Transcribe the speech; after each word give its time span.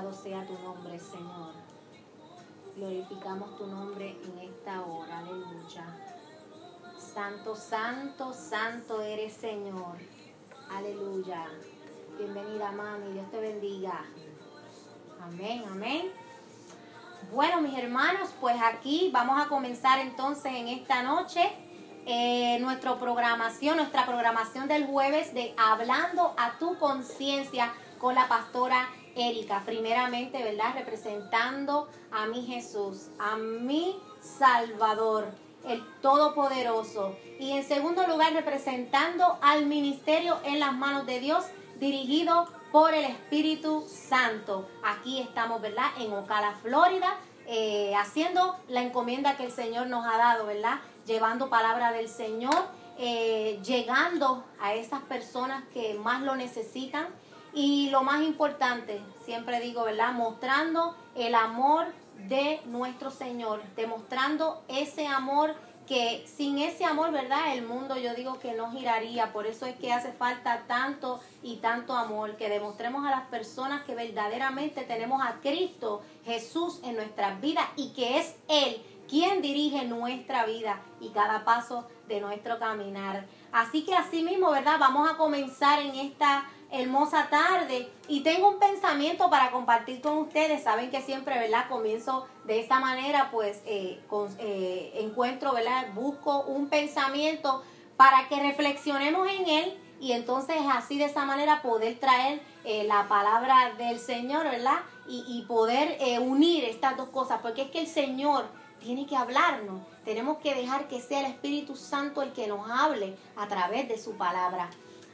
Sea 0.00 0.46
tu 0.46 0.54
nombre, 0.54 0.98
Señor. 0.98 1.52
Glorificamos 2.74 3.56
tu 3.58 3.66
nombre 3.66 4.18
en 4.24 4.38
esta 4.38 4.80
hora. 4.82 5.18
Aleluya. 5.18 5.84
Santo, 6.98 7.54
santo, 7.54 8.32
santo 8.32 9.02
eres, 9.02 9.34
Señor. 9.34 9.98
Aleluya. 10.70 11.46
Bienvenida, 12.16 12.72
mami. 12.72 13.12
Dios 13.12 13.30
te 13.30 13.40
bendiga. 13.40 14.04
Amén, 15.22 15.64
amén. 15.70 16.10
Bueno, 17.32 17.60
mis 17.60 17.78
hermanos, 17.78 18.30
pues 18.40 18.56
aquí 18.60 19.10
vamos 19.12 19.40
a 19.40 19.48
comenzar 19.48 19.98
entonces 19.98 20.52
en 20.54 20.68
esta 20.68 21.02
noche 21.02 21.42
eh, 22.06 22.58
nuestra 22.60 22.98
programación, 22.98 23.76
nuestra 23.76 24.06
programación 24.06 24.66
del 24.66 24.86
jueves 24.86 25.34
de 25.34 25.54
Hablando 25.58 26.34
a 26.38 26.58
tu 26.58 26.78
conciencia 26.78 27.72
con 27.98 28.14
la 28.14 28.28
pastora 28.28 28.88
Erika. 29.20 29.62
Primeramente, 29.64 30.42
¿verdad? 30.42 30.74
Representando 30.74 31.88
a 32.10 32.26
mi 32.26 32.46
Jesús, 32.46 33.08
a 33.18 33.36
mi 33.36 33.96
Salvador, 34.20 35.26
el 35.66 35.82
Todopoderoso. 36.00 37.16
Y 37.38 37.52
en 37.52 37.64
segundo 37.64 38.06
lugar, 38.06 38.32
representando 38.32 39.38
al 39.42 39.66
ministerio 39.66 40.38
en 40.44 40.60
las 40.60 40.72
manos 40.72 41.06
de 41.06 41.20
Dios, 41.20 41.44
dirigido 41.78 42.48
por 42.72 42.94
el 42.94 43.04
Espíritu 43.04 43.84
Santo. 43.88 44.68
Aquí 44.84 45.20
estamos, 45.20 45.60
¿verdad? 45.60 45.90
En 45.98 46.12
Ocala, 46.12 46.54
Florida, 46.62 47.16
eh, 47.46 47.94
haciendo 47.96 48.56
la 48.68 48.82
encomienda 48.82 49.36
que 49.36 49.46
el 49.46 49.52
Señor 49.52 49.88
nos 49.88 50.06
ha 50.06 50.16
dado, 50.16 50.46
¿verdad? 50.46 50.80
Llevando 51.06 51.48
palabra 51.48 51.90
del 51.90 52.08
Señor, 52.08 52.68
eh, 52.98 53.58
llegando 53.64 54.44
a 54.60 54.74
esas 54.74 55.00
personas 55.02 55.64
que 55.72 55.94
más 55.94 56.22
lo 56.22 56.36
necesitan 56.36 57.08
y 57.52 57.90
lo 57.90 58.02
más 58.02 58.22
importante, 58.22 59.02
siempre 59.24 59.60
digo, 59.60 59.84
¿verdad? 59.84 60.12
Mostrando 60.12 60.96
el 61.14 61.34
amor 61.34 61.86
de 62.28 62.60
nuestro 62.66 63.10
Señor, 63.10 63.62
demostrando 63.76 64.62
ese 64.68 65.06
amor 65.06 65.54
que 65.86 66.24
sin 66.26 66.58
ese 66.58 66.84
amor, 66.84 67.10
¿verdad? 67.10 67.52
El 67.52 67.66
mundo 67.66 67.96
yo 67.96 68.14
digo 68.14 68.38
que 68.38 68.52
no 68.52 68.70
giraría, 68.70 69.32
por 69.32 69.46
eso 69.46 69.66
es 69.66 69.74
que 69.76 69.92
hace 69.92 70.12
falta 70.12 70.62
tanto 70.68 71.20
y 71.42 71.56
tanto 71.56 71.94
amor, 71.94 72.36
que 72.36 72.48
demostremos 72.48 73.04
a 73.04 73.10
las 73.10 73.26
personas 73.26 73.82
que 73.82 73.96
verdaderamente 73.96 74.82
tenemos 74.82 75.20
a 75.20 75.40
Cristo 75.40 76.02
Jesús 76.24 76.78
en 76.84 76.94
nuestras 76.94 77.40
vidas 77.40 77.66
y 77.74 77.88
que 77.92 78.18
es 78.18 78.36
Él 78.46 78.80
quien 79.08 79.42
dirige 79.42 79.84
nuestra 79.86 80.46
vida 80.46 80.80
y 81.00 81.08
cada 81.08 81.44
paso 81.44 81.88
de 82.06 82.20
nuestro 82.20 82.60
caminar. 82.60 83.26
Así 83.50 83.84
que 83.84 83.96
así 83.96 84.22
mismo, 84.22 84.52
¿verdad? 84.52 84.76
Vamos 84.78 85.10
a 85.10 85.16
comenzar 85.16 85.80
en 85.80 85.96
esta 85.96 86.48
hermosa 86.72 87.28
tarde 87.28 87.90
y 88.08 88.22
tengo 88.22 88.48
un 88.48 88.58
pensamiento 88.58 89.28
para 89.28 89.50
compartir 89.50 90.00
con 90.00 90.18
ustedes. 90.18 90.62
Saben 90.62 90.90
que 90.90 91.02
siempre, 91.02 91.38
¿verdad? 91.38 91.68
Comienzo 91.68 92.26
de 92.44 92.60
esa 92.60 92.80
manera, 92.80 93.30
pues 93.30 93.60
eh, 93.66 94.00
eh, 94.38 94.92
encuentro, 94.96 95.52
¿verdad? 95.52 95.88
Busco 95.94 96.42
un 96.42 96.68
pensamiento 96.68 97.62
para 97.96 98.28
que 98.28 98.40
reflexionemos 98.40 99.28
en 99.28 99.48
él 99.48 99.78
y 100.00 100.12
entonces 100.12 100.56
así 100.72 100.96
de 100.96 101.04
esa 101.04 101.24
manera 101.24 101.60
poder 101.60 101.98
traer 101.98 102.40
eh, 102.64 102.84
la 102.84 103.08
palabra 103.08 103.74
del 103.76 103.98
Señor, 103.98 104.44
¿verdad? 104.44 104.80
Y, 105.06 105.24
y 105.28 105.42
poder 105.42 105.98
unir 106.20 106.64
estas 106.64 106.96
dos 106.96 107.08
cosas, 107.08 107.40
porque 107.42 107.62
es 107.62 107.70
que 107.70 107.80
el 107.80 107.86
Señor 107.86 108.46
tiene 108.78 109.06
que 109.06 109.16
hablarnos. 109.16 109.82
Tenemos 110.04 110.38
que 110.38 110.54
dejar 110.54 110.88
que 110.88 111.00
sea 111.00 111.20
el 111.20 111.26
Espíritu 111.26 111.76
Santo 111.76 112.22
el 112.22 112.32
que 112.32 112.46
nos 112.46 112.70
hable 112.70 113.16
a 113.36 113.46
través 113.48 113.88
de 113.88 113.98
su 113.98 114.16
palabra. 114.16 114.70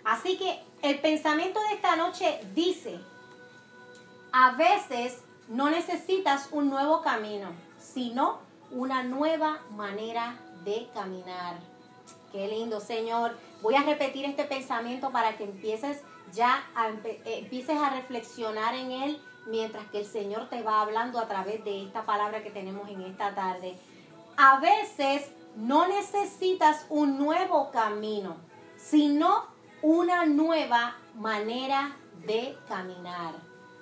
Así 0.06 0.38
que 0.38 0.62
el 0.82 1.00
pensamiento 1.00 1.60
de 1.64 1.74
esta 1.74 1.96
noche 1.96 2.40
dice, 2.54 3.00
a 4.30 4.52
veces 4.52 5.20
no 5.48 5.68
necesitas 5.68 6.48
un 6.52 6.70
nuevo 6.70 7.02
camino, 7.02 7.48
sino 7.76 8.38
una 8.70 9.02
nueva 9.02 9.62
manera 9.72 10.38
de 10.64 10.88
caminar. 10.94 11.56
Qué 12.30 12.46
lindo, 12.46 12.78
Señor. 12.78 13.36
Voy 13.62 13.74
a 13.74 13.82
repetir 13.82 14.24
este 14.26 14.44
pensamiento 14.44 15.10
para 15.10 15.36
que 15.36 15.42
empieces 15.42 16.02
ya 16.32 16.64
a, 16.76 16.88
eh, 16.88 17.20
empieces 17.24 17.76
a 17.76 17.90
reflexionar 17.90 18.76
en 18.76 18.92
él 18.92 19.20
mientras 19.48 19.88
que 19.90 19.98
el 19.98 20.06
Señor 20.06 20.48
te 20.48 20.62
va 20.62 20.82
hablando 20.82 21.18
a 21.18 21.26
través 21.26 21.64
de 21.64 21.82
esta 21.82 22.06
palabra 22.06 22.44
que 22.44 22.50
tenemos 22.50 22.88
en 22.88 23.00
esta 23.02 23.34
tarde. 23.34 23.76
A 24.36 24.60
veces 24.60 25.32
no 25.56 25.88
necesitas 25.88 26.86
un 26.90 27.18
nuevo 27.18 27.72
camino, 27.72 28.36
sino 28.76 29.55
una 29.86 30.26
nueva 30.26 30.96
manera 31.14 31.96
de 32.26 32.58
caminar. 32.68 33.34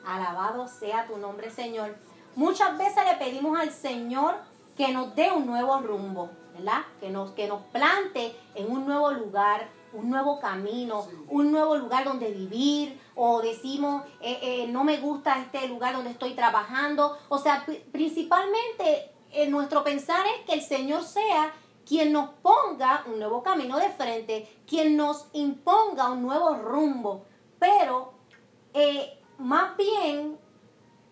Alabado 0.05 0.69
sea 0.69 1.07
tu 1.07 1.17
nombre, 1.17 1.51
Señor. 1.51 1.97
Muchas 2.37 2.77
veces 2.77 3.03
le 3.11 3.17
pedimos 3.17 3.59
al 3.59 3.71
Señor 3.71 4.35
que 4.77 4.93
nos 4.93 5.15
dé 5.15 5.33
un 5.33 5.47
nuevo 5.47 5.79
rumbo, 5.79 6.29
¿verdad? 6.53 6.83
Que 7.01 7.09
nos, 7.09 7.31
que 7.31 7.49
nos 7.49 7.63
plante 7.73 8.37
en 8.55 8.71
un 8.71 8.85
nuevo 8.85 9.13
lugar, 9.13 9.67
un 9.95 10.11
nuevo 10.11 10.41
camino, 10.41 11.07
un 11.31 11.51
nuevo 11.51 11.75
lugar 11.75 12.05
donde 12.05 12.31
vivir, 12.33 13.01
o 13.15 13.41
decimos, 13.41 14.05
eh, 14.21 14.39
eh, 14.43 14.67
no 14.69 14.85
me 14.85 14.99
gusta 14.99 15.39
este 15.39 15.67
lugar 15.69 15.95
donde 15.95 16.11
estoy 16.11 16.35
trabajando. 16.35 17.17
O 17.31 17.39
sea, 17.39 17.65
principalmente 17.93 19.11
en 19.33 19.51
nuestro 19.51 19.83
pensar 19.83 20.27
es 20.27 20.45
que 20.45 20.53
el 20.53 20.61
Señor 20.61 21.03
sea 21.03 21.55
quien 21.87 22.13
nos 22.13 22.31
ponga 22.43 23.05
un 23.07 23.19
nuevo 23.19 23.43
camino 23.43 23.79
de 23.79 23.91
frente, 23.91 24.49
quien 24.67 24.97
nos 24.97 25.27
imponga 25.33 26.11
un 26.11 26.23
nuevo 26.23 26.55
rumbo, 26.55 27.25
pero 27.59 28.13
eh, 28.73 29.19
más 29.39 29.77
bien 29.77 30.39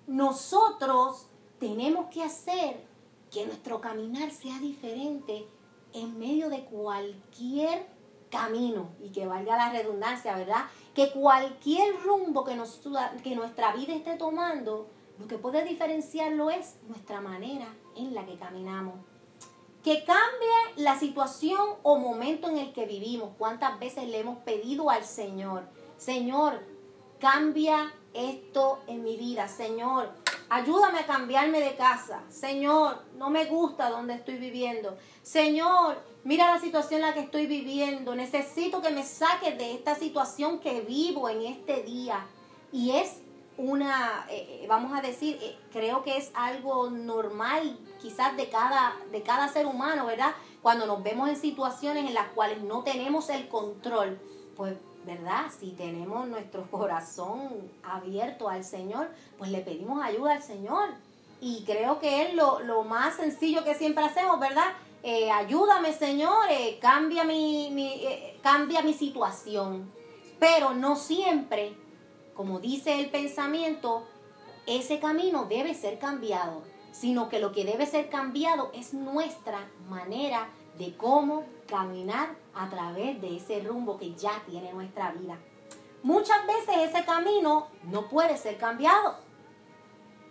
nosotros 0.06 1.27
tenemos 1.59 2.06
que 2.06 2.22
hacer 2.22 2.84
que 3.31 3.47
nuestro 3.47 3.81
caminar 3.81 4.31
sea 4.31 4.59
diferente 4.59 5.47
en 5.93 6.19
medio 6.19 6.49
de 6.49 6.65
cualquier 6.65 7.87
camino. 8.31 8.91
Y 9.00 9.10
que 9.10 9.27
valga 9.27 9.56
la 9.56 9.71
redundancia, 9.71 10.37
¿verdad? 10.37 10.65
Que 10.94 11.12
cualquier 11.12 12.03
rumbo 12.03 12.44
que, 12.44 12.56
nos, 12.56 12.81
que 13.22 13.37
nuestra 13.37 13.75
vida 13.75 13.94
esté 13.94 14.16
tomando, 14.16 14.89
lo 15.19 15.27
que 15.27 15.39
puede 15.39 15.65
diferenciarlo 15.65 16.50
es 16.50 16.78
nuestra 16.89 17.21
manera 17.21 17.69
en 17.94 18.15
la 18.15 18.27
que 18.27 18.39
caminamos 18.39 18.94
que 19.82 20.04
cambie 20.04 20.48
la 20.76 20.98
situación 20.98 21.60
o 21.82 21.98
momento 21.98 22.48
en 22.48 22.59
el 22.59 22.72
que 22.72 22.87
vivimos. 22.87 23.31
¿Cuántas 23.37 23.78
veces 23.78 24.09
le 24.09 24.20
hemos 24.20 24.38
pedido 24.38 24.91
al 24.91 25.04
Señor, 25.04 25.65
Señor, 25.97 26.60
cambia 27.19 27.92
esto 28.12 28.81
en 28.88 29.03
mi 29.03 29.16
vida, 29.16 29.47
Señor, 29.48 30.10
ayúdame 30.50 30.98
a 30.98 31.06
cambiarme 31.06 31.60
de 31.60 31.76
casa, 31.76 32.25
Señor, 32.28 33.03
no 33.16 33.31
me 33.31 33.44
gusta 33.44 33.88
donde 33.88 34.15
estoy 34.15 34.37
viviendo, 34.37 34.98
Señor, 35.22 36.03
mira 36.25 36.53
la 36.53 36.60
situación 36.60 37.00
en 37.00 37.06
la 37.06 37.15
que 37.15 37.21
estoy 37.21 37.47
viviendo, 37.47 38.15
necesito 38.15 38.82
que 38.82 38.91
me 38.91 39.04
saques 39.04 39.56
de 39.56 39.75
esta 39.75 39.94
situación 39.94 40.59
que 40.59 40.81
vivo 40.81 41.28
en 41.28 41.42
este 41.42 41.82
día. 41.84 42.26
Y 42.72 42.91
es 42.91 43.21
una, 43.57 44.27
eh, 44.31 44.61
eh, 44.63 44.67
vamos 44.67 44.97
a 44.97 45.03
decir, 45.03 45.39
eh, 45.43 45.57
creo 45.73 46.03
que 46.03 46.17
es 46.17 46.31
algo 46.35 46.91
normal 46.91 47.79
quizás 48.01 48.37
de 48.37 48.49
cada, 48.49 48.97
de 49.11 49.23
cada 49.23 49.49
ser 49.49 49.67
humano, 49.67 50.07
¿verdad? 50.07 50.33
Cuando 50.63 50.87
nos 50.87 51.03
vemos 51.03 51.29
en 51.29 51.37
situaciones 51.37 52.07
en 52.07 52.15
las 52.15 52.29
cuales 52.29 52.63
no 52.63 52.83
tenemos 52.83 53.29
el 53.31 53.49
control, 53.49 54.19
pues, 54.57 54.77
¿verdad? 55.05 55.47
Si 55.59 55.73
tenemos 55.73 56.27
nuestro 56.29 56.63
corazón 56.71 57.71
abierto 57.83 58.49
al 58.49 58.65
Señor, 58.65 59.11
pues 59.39 59.51
le 59.51 59.61
pedimos 59.61 60.03
ayuda 60.03 60.34
al 60.34 60.43
Señor. 60.43 60.89
Y 61.41 61.65
creo 61.65 61.99
que 61.99 62.23
es 62.23 62.34
lo, 62.34 62.61
lo 62.61 62.84
más 62.84 63.17
sencillo 63.17 63.65
que 63.65 63.75
siempre 63.75 64.05
hacemos, 64.05 64.39
¿verdad? 64.39 64.73
ayúdame, 65.34 65.93
Señor, 65.93 66.47
cambia, 66.81 67.25
mi, 67.25 67.71
mi 67.73 68.07
cambia 68.41 68.83
mi 68.83 68.95
situación. 68.95 69.91
Pero 70.39 70.75
no 70.75 70.95
siempre 70.95 71.75
como 72.34 72.60
dice 72.60 73.00
el 73.00 73.10
pensamiento, 73.10 74.06
ese 74.66 75.01
camino 75.01 75.47
debe 75.47 75.74
ser 75.74 75.98
cambiado, 75.98 76.62
sino 76.92 77.28
que 77.28 77.41
lo 77.41 77.53
que 77.53 77.65
debe 77.65 77.86
ser 77.86 78.09
cambiado 78.09 78.71
es 78.74 78.95
nuestra 78.95 79.68
manera 79.89 80.48
de 80.78 80.97
cómo 80.97 81.45
caminar 81.66 82.36
a 82.54 82.68
través 82.71 83.21
de 83.21 83.36
ese 83.36 83.60
rumbo 83.60 83.98
que 83.98 84.15
ya 84.15 84.42
tiene 84.47 84.72
nuestra 84.72 85.12
vida. 85.12 85.39
Muchas 86.03 86.47
veces 86.47 86.91
ese 86.91 87.04
camino 87.04 87.68
no 87.84 88.09
puede 88.09 88.36
ser 88.36 88.57
cambiado. 88.59 89.16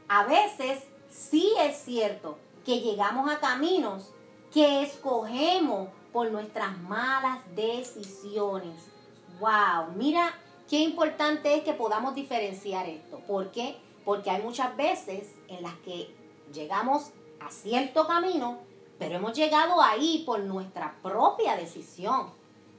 A 0.08 0.24
veces 0.26 0.84
sí 1.10 1.54
es 1.60 1.78
cierto 1.78 2.38
que 2.66 2.82
llegamos 2.82 3.32
a 3.32 3.40
caminos 3.40 4.14
que 4.54 4.84
escogemos 4.84 5.90
por 6.12 6.30
nuestras 6.30 6.78
malas 6.80 7.40
decisiones. 7.56 8.92
Wow, 9.40 9.94
mira 9.96 10.34
Qué 10.72 10.80
importante 10.80 11.54
es 11.54 11.64
que 11.66 11.74
podamos 11.74 12.16
diferenciar 12.16 12.88
esto. 12.88 13.20
¿Por 13.28 13.52
qué? 13.52 13.76
Porque 14.06 14.30
hay 14.30 14.42
muchas 14.42 14.74
veces 14.78 15.36
en 15.50 15.64
las 15.64 15.74
que 15.80 16.16
llegamos 16.54 17.12
a 17.42 17.52
cierto 17.52 18.08
camino, 18.08 18.58
pero 18.98 19.16
hemos 19.16 19.34
llegado 19.34 19.82
ahí 19.82 20.24
por 20.26 20.40
nuestra 20.40 20.96
propia 21.04 21.58
decisión. 21.58 22.30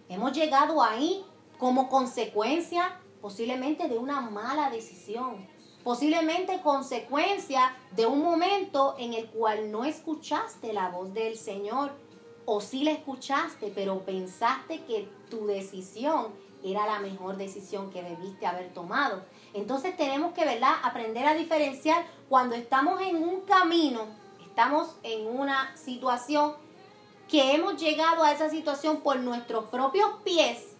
Hemos 0.09 0.33
llegado 0.33 0.83
ahí 0.83 1.23
como 1.59 1.91
consecuencia 1.91 2.99
posiblemente 3.21 3.87
de 3.89 3.99
una 3.99 4.23
mala 4.23 4.71
decisión. 4.71 5.47
posiblemente 5.85 6.63
consecuencia 6.63 7.77
de 7.91 8.07
un 8.07 8.23
momento 8.23 8.95
en 8.99 9.13
el 9.13 9.27
cual 9.27 9.71
no 9.71 9.85
escuchaste 9.85 10.73
la 10.73 10.89
voz 10.89 11.13
del 11.13 11.37
Señor 11.37 11.91
o 12.47 12.63
sí 12.63 12.85
la 12.85 12.93
escuchaste, 12.93 13.71
pero 13.75 13.99
pensaste 14.01 14.81
que 14.85 15.11
tu 15.29 15.45
decisión 15.45 16.29
era 16.65 16.87
la 16.87 17.01
mejor 17.01 17.37
decisión 17.37 17.91
que 17.91 18.03
debiste 18.03 18.47
haber 18.47 18.73
tomado. 18.73 19.23
Entonces 19.55 19.97
tenemos 19.97 20.33
que, 20.33 20.45
¿verdad?, 20.45 20.75
aprender 20.83 21.27
a 21.27 21.35
diferenciar 21.35 22.07
cuando 22.29 22.55
estamos 22.55 23.01
en 23.01 23.17
un 23.17 23.43
camino, 23.43 24.03
estamos 24.47 24.97
en 25.03 25.27
una 25.27 25.77
situación 25.77 26.55
que 27.29 27.55
hemos 27.55 27.81
llegado 27.81 28.23
a 28.23 28.33
esa 28.33 28.51
situación 28.51 29.01
por 29.01 29.19
nuestros 29.19 29.65
propios 29.67 30.11
pies 30.25 30.73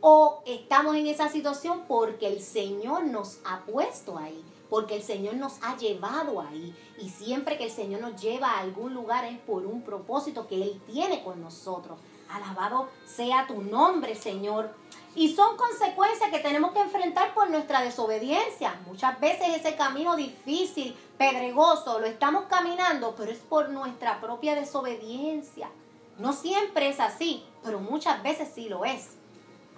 o 0.00 0.42
estamos 0.46 0.96
en 0.96 1.06
esa 1.06 1.28
situación 1.28 1.82
porque 1.86 2.26
el 2.26 2.40
Señor 2.40 3.04
nos 3.04 3.38
ha 3.44 3.60
puesto 3.66 4.16
ahí, 4.16 4.42
porque 4.70 4.96
el 4.96 5.02
Señor 5.02 5.34
nos 5.34 5.62
ha 5.62 5.76
llevado 5.76 6.40
ahí. 6.40 6.74
Y 6.98 7.10
siempre 7.10 7.58
que 7.58 7.64
el 7.64 7.70
Señor 7.70 8.00
nos 8.00 8.20
lleva 8.20 8.52
a 8.52 8.60
algún 8.60 8.94
lugar 8.94 9.26
es 9.26 9.38
por 9.40 9.66
un 9.66 9.82
propósito 9.82 10.48
que 10.48 10.62
Él 10.62 10.80
tiene 10.86 11.22
con 11.22 11.42
nosotros. 11.42 11.98
Alabado 12.30 12.88
sea 13.04 13.46
tu 13.46 13.60
nombre, 13.60 14.14
Señor. 14.14 14.70
Y 15.14 15.34
son 15.34 15.56
consecuencias 15.56 16.30
que 16.30 16.38
tenemos 16.38 16.72
que 16.72 16.80
enfrentar 16.80 17.34
por 17.34 17.50
nuestra 17.50 17.82
desobediencia. 17.82 18.80
Muchas 18.86 19.18
veces 19.20 19.56
ese 19.56 19.74
camino 19.74 20.14
difícil, 20.16 20.96
pedregoso, 21.18 21.98
lo 21.98 22.06
estamos 22.06 22.44
caminando, 22.44 23.14
pero 23.16 23.32
es 23.32 23.38
por 23.38 23.70
nuestra 23.70 24.20
propia 24.20 24.54
desobediencia. 24.54 25.68
No 26.18 26.32
siempre 26.32 26.88
es 26.88 27.00
así, 27.00 27.44
pero 27.64 27.80
muchas 27.80 28.22
veces 28.22 28.50
sí 28.54 28.68
lo 28.68 28.84
es. 28.84 29.16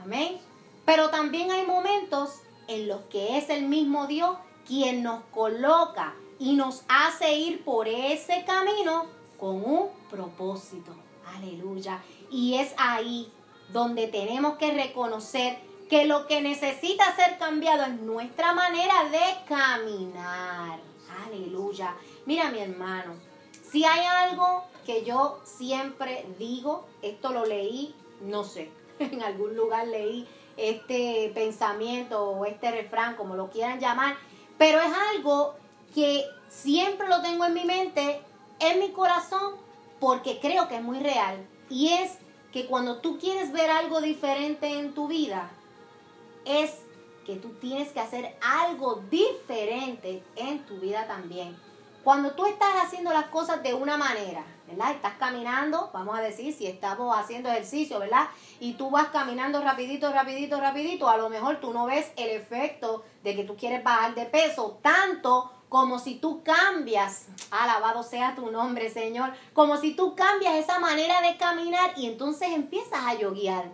Amén. 0.03 0.39
Pero 0.85 1.09
también 1.11 1.51
hay 1.51 1.67
momentos 1.67 2.41
en 2.69 2.89
los 2.89 3.01
que 3.03 3.39
es 3.39 3.49
el 3.49 3.67
mismo 3.67 4.07
Dios 4.07 4.37
quien 4.67 5.03
nos 5.03 5.23
coloca 5.33 6.15
y 6.39 6.55
nos 6.55 6.83
hace 6.89 7.35
ir 7.35 7.65
por 7.65 7.89
ese 7.89 8.45
camino 8.45 9.07
con 9.39 9.65
un 9.65 9.89
propósito. 10.11 10.93
Aleluya. 11.37 12.03
Y 12.31 12.55
es 12.55 12.75
ahí 12.77 13.33
donde 13.73 14.09
tenemos 14.09 14.57
que 14.59 14.73
reconocer 14.73 15.59
que 15.89 16.07
lo 16.07 16.27
que 16.27 16.41
necesita 16.41 17.15
ser 17.17 17.39
cambiado 17.39 17.85
es 17.85 18.01
nuestra 18.01 18.53
manera 18.53 18.95
de 19.11 19.45
caminar. 19.47 20.79
Aleluya. 21.27 21.95
Mira 22.25 22.51
mi 22.51 22.61
hermano, 22.61 23.15
si 23.71 23.85
hay 23.85 24.05
algo 24.05 24.65
que 24.87 25.05
yo 25.05 25.41
siempre 25.45 26.27
digo, 26.39 26.87
esto 27.03 27.33
lo 27.33 27.45
leí, 27.45 27.95
no 28.23 28.45
sé, 28.45 28.71
en 28.99 29.23
algún 29.23 29.57
lugar 29.57 29.87
leí 29.89 30.27
este 30.57 31.31
pensamiento 31.35 32.23
o 32.23 32.45
este 32.45 32.71
refrán, 32.71 33.17
como 33.17 33.37
lo 33.37 33.51
quieran 33.51 33.81
llamar, 33.81 34.17
pero 34.59 34.81
es 34.81 34.93
algo 35.15 35.55
que 35.95 36.25
siempre 36.49 37.09
lo 37.09 37.23
tengo 37.23 37.45
en 37.45 37.55
mi 37.55 37.65
mente, 37.65 38.21
en 38.61 38.79
mi 38.79 38.91
corazón, 38.93 39.57
porque 40.01 40.39
creo 40.41 40.69
que 40.69 40.77
es 40.77 40.83
muy 40.83 41.01
real. 41.01 41.47
Y 41.69 41.89
es 41.89 42.19
que 42.53 42.67
cuando 42.67 42.99
tú 42.99 43.19
quieres 43.19 43.53
ver 43.53 43.71
algo 43.71 44.01
diferente 44.01 44.79
en 44.79 44.95
tu 44.95 45.09
vida, 45.09 45.51
es 46.45 46.83
que 47.25 47.37
tú 47.37 47.51
tienes 47.61 47.91
que 47.93 48.01
hacer 48.01 48.37
algo 48.43 49.03
diferente 49.11 50.23
en 50.37 50.65
tu 50.67 50.79
vida 50.79 51.07
también. 51.07 51.57
Cuando 52.05 52.33
tú 52.33 52.47
estás 52.47 52.75
haciendo 52.83 53.13
las 53.13 53.27
cosas 53.27 53.63
de 53.63 53.75
una 53.75 53.97
manera, 53.97 54.45
¿verdad? 54.67 54.91
Estás 54.91 55.15
caminando, 55.19 55.91
vamos 55.95 56.19
a 56.19 56.21
decir, 56.21 56.53
si 56.53 56.67
estamos 56.67 57.17
haciendo 57.17 57.49
ejercicio, 57.49 58.01
¿verdad? 58.01 58.29
Y 58.59 58.73
tú 58.75 58.91
vas 58.91 59.09
caminando 59.09 59.63
rapidito, 59.63 60.13
rapidito, 60.13 60.61
rapidito, 60.61 61.09
a 61.09 61.17
lo 61.17 61.29
mejor 61.31 61.61
tú 61.61 61.73
no 61.73 61.87
ves 61.87 62.11
el 62.17 62.31
efecto 62.31 63.05
de 63.23 63.37
que 63.37 63.45
tú 63.45 63.57
quieres 63.57 63.85
bajar 63.85 64.17
de 64.17 64.27
peso 64.27 64.81
tanto 64.83 65.53
como 65.73 65.99
si 65.99 66.17
tú 66.17 66.43
cambias, 66.43 67.29
alabado 67.51 68.03
sea 68.03 68.35
tu 68.35 68.51
nombre, 68.51 68.91
Señor, 68.91 69.33
como 69.55 69.79
si 69.79 69.95
tú 69.95 70.15
cambias 70.15 70.57
esa 70.57 70.79
manera 70.79 71.23
de 71.23 71.39
caminar 71.39 71.95
y 71.97 72.09
entonces 72.09 72.51
empiezas 72.51 73.01
a 73.07 73.15
yoguear. 73.15 73.73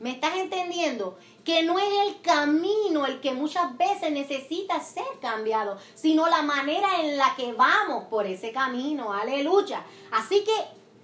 ¿Me 0.00 0.12
estás 0.12 0.36
entendiendo? 0.36 1.18
Que 1.44 1.62
no 1.62 1.78
es 1.78 1.84
el 2.06 2.22
camino 2.22 3.04
el 3.04 3.20
que 3.20 3.32
muchas 3.32 3.76
veces 3.76 4.10
necesita 4.10 4.80
ser 4.80 5.04
cambiado, 5.20 5.76
sino 5.94 6.26
la 6.30 6.40
manera 6.40 7.02
en 7.02 7.18
la 7.18 7.36
que 7.36 7.52
vamos 7.52 8.04
por 8.04 8.24
ese 8.24 8.50
camino. 8.50 9.12
Aleluya. 9.12 9.84
Así 10.12 10.44
que 10.44 10.56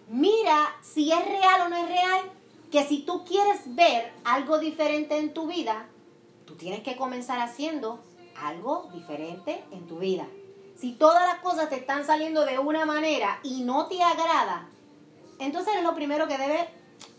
mira 0.09 0.75
si 0.81 1.13
es 1.13 1.23
real 1.23 1.67
o 1.67 1.69
no 1.69 1.77
es 1.77 1.87
real, 1.87 2.33
que 2.73 2.83
si 2.85 3.01
tú 3.01 3.27
quieres 3.27 3.75
ver 3.75 4.11
algo 4.25 4.59
diferente 4.59 5.19
en 5.19 5.35
tu 5.35 5.49
vida, 5.49 5.87
tú 6.47 6.55
tienes 6.55 6.81
que 6.81 6.97
comenzar 6.97 7.41
haciendo 7.41 8.01
algo 8.43 8.89
diferente 8.93 9.65
en 9.71 9.87
tu 9.87 9.99
vida. 9.99 10.27
Si 10.77 10.93
todas 10.93 11.27
las 11.27 11.41
cosas 11.41 11.69
te 11.69 11.77
están 11.77 12.07
saliendo 12.07 12.45
de 12.45 12.59
una 12.59 12.87
manera 12.87 13.39
y 13.43 13.63
no 13.63 13.87
te 13.87 14.03
agrada, 14.03 14.69
entonces 15.39 15.77
es 15.77 15.83
lo 15.83 15.95
primero 15.95 16.27
que 16.27 16.39
debes 16.39 16.67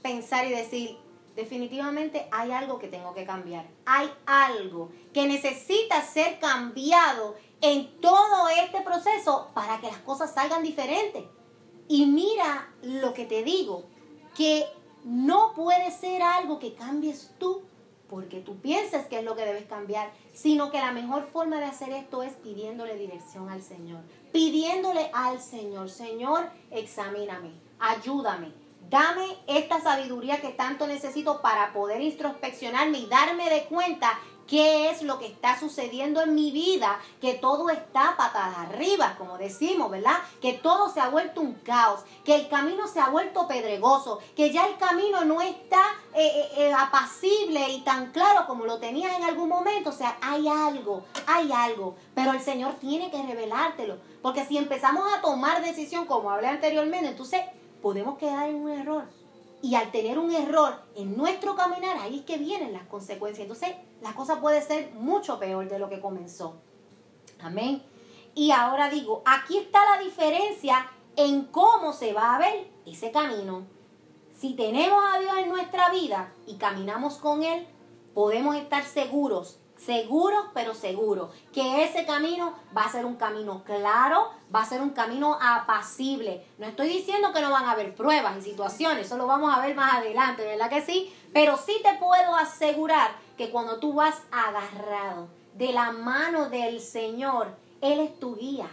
pensar 0.02 0.46
y 0.48 0.50
decir, 0.50 0.98
definitivamente 1.36 2.28
hay 2.32 2.52
algo 2.52 2.80
que 2.80 2.88
tengo 2.88 3.14
que 3.14 3.26
cambiar. 3.26 3.68
Hay 3.86 4.12
algo 4.26 4.90
que 5.14 5.28
necesita 5.28 6.02
ser 6.02 6.40
cambiado 6.40 7.36
en 7.62 8.00
todo 8.02 8.50
este 8.50 8.82
proceso 8.82 9.50
para 9.54 9.80
que 9.80 9.88
las 9.88 10.00
cosas 10.00 10.34
salgan 10.34 10.64
diferentes. 10.64 11.24
Y 11.88 12.06
mira 12.06 12.70
lo 12.82 13.14
que 13.14 13.26
te 13.26 13.44
digo, 13.44 13.84
que 14.36 14.66
no 15.04 15.54
puede 15.54 15.92
ser 15.92 16.22
algo 16.22 16.60
que 16.60 16.74
cambies 16.74 17.32
tú 17.38 17.62
porque 18.12 18.42
tú 18.42 18.58
pienses 18.58 19.08
que 19.08 19.20
es 19.20 19.26
lo 19.26 19.36
que 19.36 19.46
debes 19.46 19.66
cambiar, 19.66 20.12
sino 20.34 20.70
que 20.70 20.80
la 20.80 20.92
mejor 20.92 21.24
forma 21.24 21.60
de 21.60 21.66
hacer 21.66 21.90
esto 21.94 22.22
es 22.22 22.34
pidiéndole 22.34 22.96
dirección 22.96 23.50
al 23.50 23.64
Señor, 23.64 24.02
pidiéndole 24.34 25.10
al 25.14 25.42
Señor, 25.42 25.90
Señor, 25.90 26.52
examíname, 26.70 27.54
ayúdame, 27.80 28.52
Dame 28.90 29.38
esta 29.48 29.80
sabiduría 29.80 30.42
que 30.42 30.50
tanto 30.50 30.86
necesito 30.86 31.42
para 31.42 31.72
poder 31.72 32.02
introspeccionarme 32.02 32.98
y 32.98 33.06
darme 33.06 33.50
de 33.50 33.64
cuenta 33.64 34.20
qué 34.48 34.90
es 34.90 35.02
lo 35.02 35.20
que 35.20 35.28
está 35.28 35.60
sucediendo 35.60 36.22
en 36.22 36.36
mi 36.36 36.52
vida, 36.52 37.00
que 37.20 37.36
todo 37.36 37.70
está 37.70 38.16
patas 38.18 38.58
arriba, 38.58 39.16
como 39.18 39.38
decimos, 39.38 39.90
¿verdad? 39.90 40.18
Que 40.42 40.54
todo 40.54 40.90
se 40.90 41.00
ha 41.00 41.10
vuelto 41.10 41.42
un 41.42 41.54
caos, 41.54 42.02
que 42.26 42.36
el 42.36 42.50
camino 42.50 42.88
se 42.88 43.00
ha 43.00 43.10
vuelto 43.10 43.48
pedregoso, 43.48 44.20
que 44.36 44.52
ya 44.52 44.68
el 44.68 44.78
camino 44.78 45.24
no 45.26 45.42
está 45.42 45.82
eh, 46.14 46.28
eh, 46.36 46.50
eh, 46.58 46.74
apacible 46.74 47.70
y 47.70 47.82
tan 47.82 48.12
claro 48.12 48.46
como 48.48 48.66
lo 48.66 48.80
tenías 48.80 49.16
en 49.16 49.24
algún 49.24 49.50
momento. 49.50 49.90
O 49.90 49.94
sea, 49.94 50.18
hay 50.22 50.48
algo, 50.48 51.04
hay 51.28 51.52
algo, 51.52 51.96
pero 52.14 52.32
el 52.32 52.42
Señor 52.42 52.74
tiene 52.76 53.10
que 53.12 53.22
revelártelo, 53.22 53.98
porque 54.22 54.46
si 54.46 54.58
empezamos 54.58 55.06
a 55.14 55.22
tomar 55.22 55.64
decisión, 55.64 56.06
como 56.06 56.30
hablé 56.30 56.48
anteriormente, 56.48 57.10
entonces 57.10 57.42
podemos 57.82 58.18
quedar 58.18 58.50
en 58.50 58.56
un 58.56 58.70
error. 58.70 59.21
Y 59.62 59.76
al 59.76 59.92
tener 59.92 60.18
un 60.18 60.32
error 60.32 60.82
en 60.96 61.16
nuestro 61.16 61.56
caminar, 61.56 61.98
ahí 61.98 62.20
es 62.20 62.26
que 62.26 62.38
vienen 62.38 62.74
las 62.74 62.84
consecuencias. 62.84 63.44
Entonces, 63.44 63.76
la 64.02 64.14
cosa 64.14 64.42
puede 64.42 64.62
ser 64.62 64.92
mucho 64.94 65.40
peor 65.40 65.70
de 65.70 65.78
lo 65.78 65.90
que 65.90 66.02
comenzó. 66.02 66.56
Amén. 67.40 67.84
Y 68.34 68.52
ahora 68.52 68.90
digo, 68.90 69.22
aquí 69.26 69.58
está 69.58 69.80
la 69.96 70.04
diferencia 70.04 70.90
en 71.16 71.46
cómo 71.46 71.94
se 71.94 72.14
va 72.14 72.36
a 72.36 72.40
ver 72.40 72.68
ese 72.86 73.12
camino. 73.12 73.66
Si 74.36 74.56
tenemos 74.56 75.04
a 75.14 75.20
Dios 75.20 75.34
en 75.38 75.50
nuestra 75.50 75.92
vida 75.92 76.34
y 76.48 76.56
caminamos 76.56 77.18
con 77.18 77.44
Él, 77.44 77.68
podemos 78.14 78.56
estar 78.56 78.84
seguros 78.84 79.61
seguros, 79.86 80.46
pero 80.54 80.74
seguros, 80.74 81.32
que 81.52 81.84
ese 81.84 82.06
camino 82.06 82.54
va 82.76 82.84
a 82.84 82.92
ser 82.92 83.06
un 83.06 83.16
camino 83.16 83.64
claro, 83.64 84.30
va 84.54 84.62
a 84.62 84.66
ser 84.66 84.82
un 84.82 84.92
camino 84.92 85.38
apacible. 85.42 86.46
No 86.58 86.68
estoy 86.68 86.88
diciendo 86.88 87.34
que 87.34 87.42
no 87.42 87.50
van 87.50 87.66
a 87.66 87.72
haber 87.72 87.96
pruebas 87.96 88.38
y 88.38 88.42
situaciones, 88.42 89.08
eso 89.08 89.18
lo 89.18 89.28
vamos 89.28 89.54
a 89.54 89.62
ver 89.66 89.76
más 89.76 89.96
adelante, 89.96 90.46
¿verdad 90.46 90.70
que 90.70 90.82
sí? 90.82 91.14
Pero 91.34 91.58
sí 91.58 91.80
te 91.84 91.96
puedo 91.96 92.36
asegurar 92.36 93.12
que 93.38 93.50
cuando 93.50 93.80
tú 93.80 93.94
vas 93.94 94.22
agarrado 94.32 95.30
de 95.56 95.74
la 95.74 95.92
mano 95.92 96.50
del 96.50 96.80
Señor, 96.80 97.56
Él 97.82 98.00
es 98.00 98.20
tu 98.20 98.36
guía. 98.36 98.70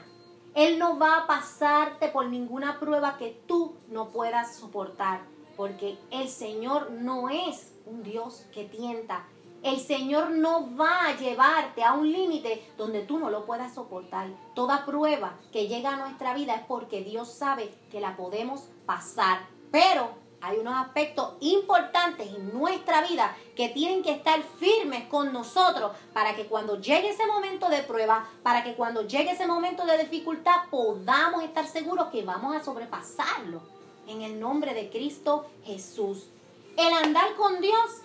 Él 0.54 0.78
no 0.78 0.98
va 0.98 1.18
a 1.18 1.26
pasarte 1.26 2.08
por 2.08 2.26
ninguna 2.26 2.80
prueba 2.80 3.16
que 3.16 3.40
tú 3.46 3.76
no 3.88 4.08
puedas 4.08 4.56
soportar, 4.56 5.20
porque 5.56 5.98
el 6.10 6.28
Señor 6.28 6.90
no 6.90 7.28
es 7.28 7.72
un 7.86 8.02
Dios 8.02 8.44
que 8.52 8.64
tienta, 8.64 9.24
el 9.62 9.80
Señor 9.80 10.30
no 10.30 10.76
va 10.76 11.06
a 11.06 11.16
llevarte 11.16 11.82
a 11.82 11.94
un 11.94 12.10
límite 12.10 12.70
donde 12.76 13.02
tú 13.02 13.18
no 13.18 13.30
lo 13.30 13.44
puedas 13.44 13.74
soportar. 13.74 14.28
Toda 14.54 14.86
prueba 14.86 15.36
que 15.52 15.66
llega 15.66 15.94
a 15.94 15.96
nuestra 15.96 16.34
vida 16.34 16.54
es 16.54 16.62
porque 16.62 17.02
Dios 17.02 17.32
sabe 17.32 17.74
que 17.90 18.00
la 18.00 18.16
podemos 18.16 18.68
pasar. 18.86 19.40
Pero 19.72 20.10
hay 20.40 20.58
unos 20.58 20.74
aspectos 20.76 21.34
importantes 21.40 22.28
en 22.28 22.56
nuestra 22.56 23.02
vida 23.02 23.36
que 23.56 23.68
tienen 23.68 24.02
que 24.02 24.12
estar 24.12 24.40
firmes 24.60 25.08
con 25.08 25.32
nosotros 25.32 25.92
para 26.12 26.36
que 26.36 26.46
cuando 26.46 26.80
llegue 26.80 27.10
ese 27.10 27.26
momento 27.26 27.68
de 27.68 27.82
prueba, 27.82 28.28
para 28.44 28.62
que 28.62 28.74
cuando 28.74 29.06
llegue 29.06 29.32
ese 29.32 29.48
momento 29.48 29.84
de 29.84 29.98
dificultad 29.98 30.68
podamos 30.70 31.42
estar 31.42 31.66
seguros 31.66 32.08
que 32.08 32.24
vamos 32.24 32.54
a 32.54 32.62
sobrepasarlo. 32.62 33.60
En 34.06 34.22
el 34.22 34.38
nombre 34.38 34.72
de 34.72 34.88
Cristo 34.88 35.46
Jesús. 35.64 36.28
El 36.76 36.92
andar 36.94 37.34
con 37.34 37.60
Dios 37.60 38.02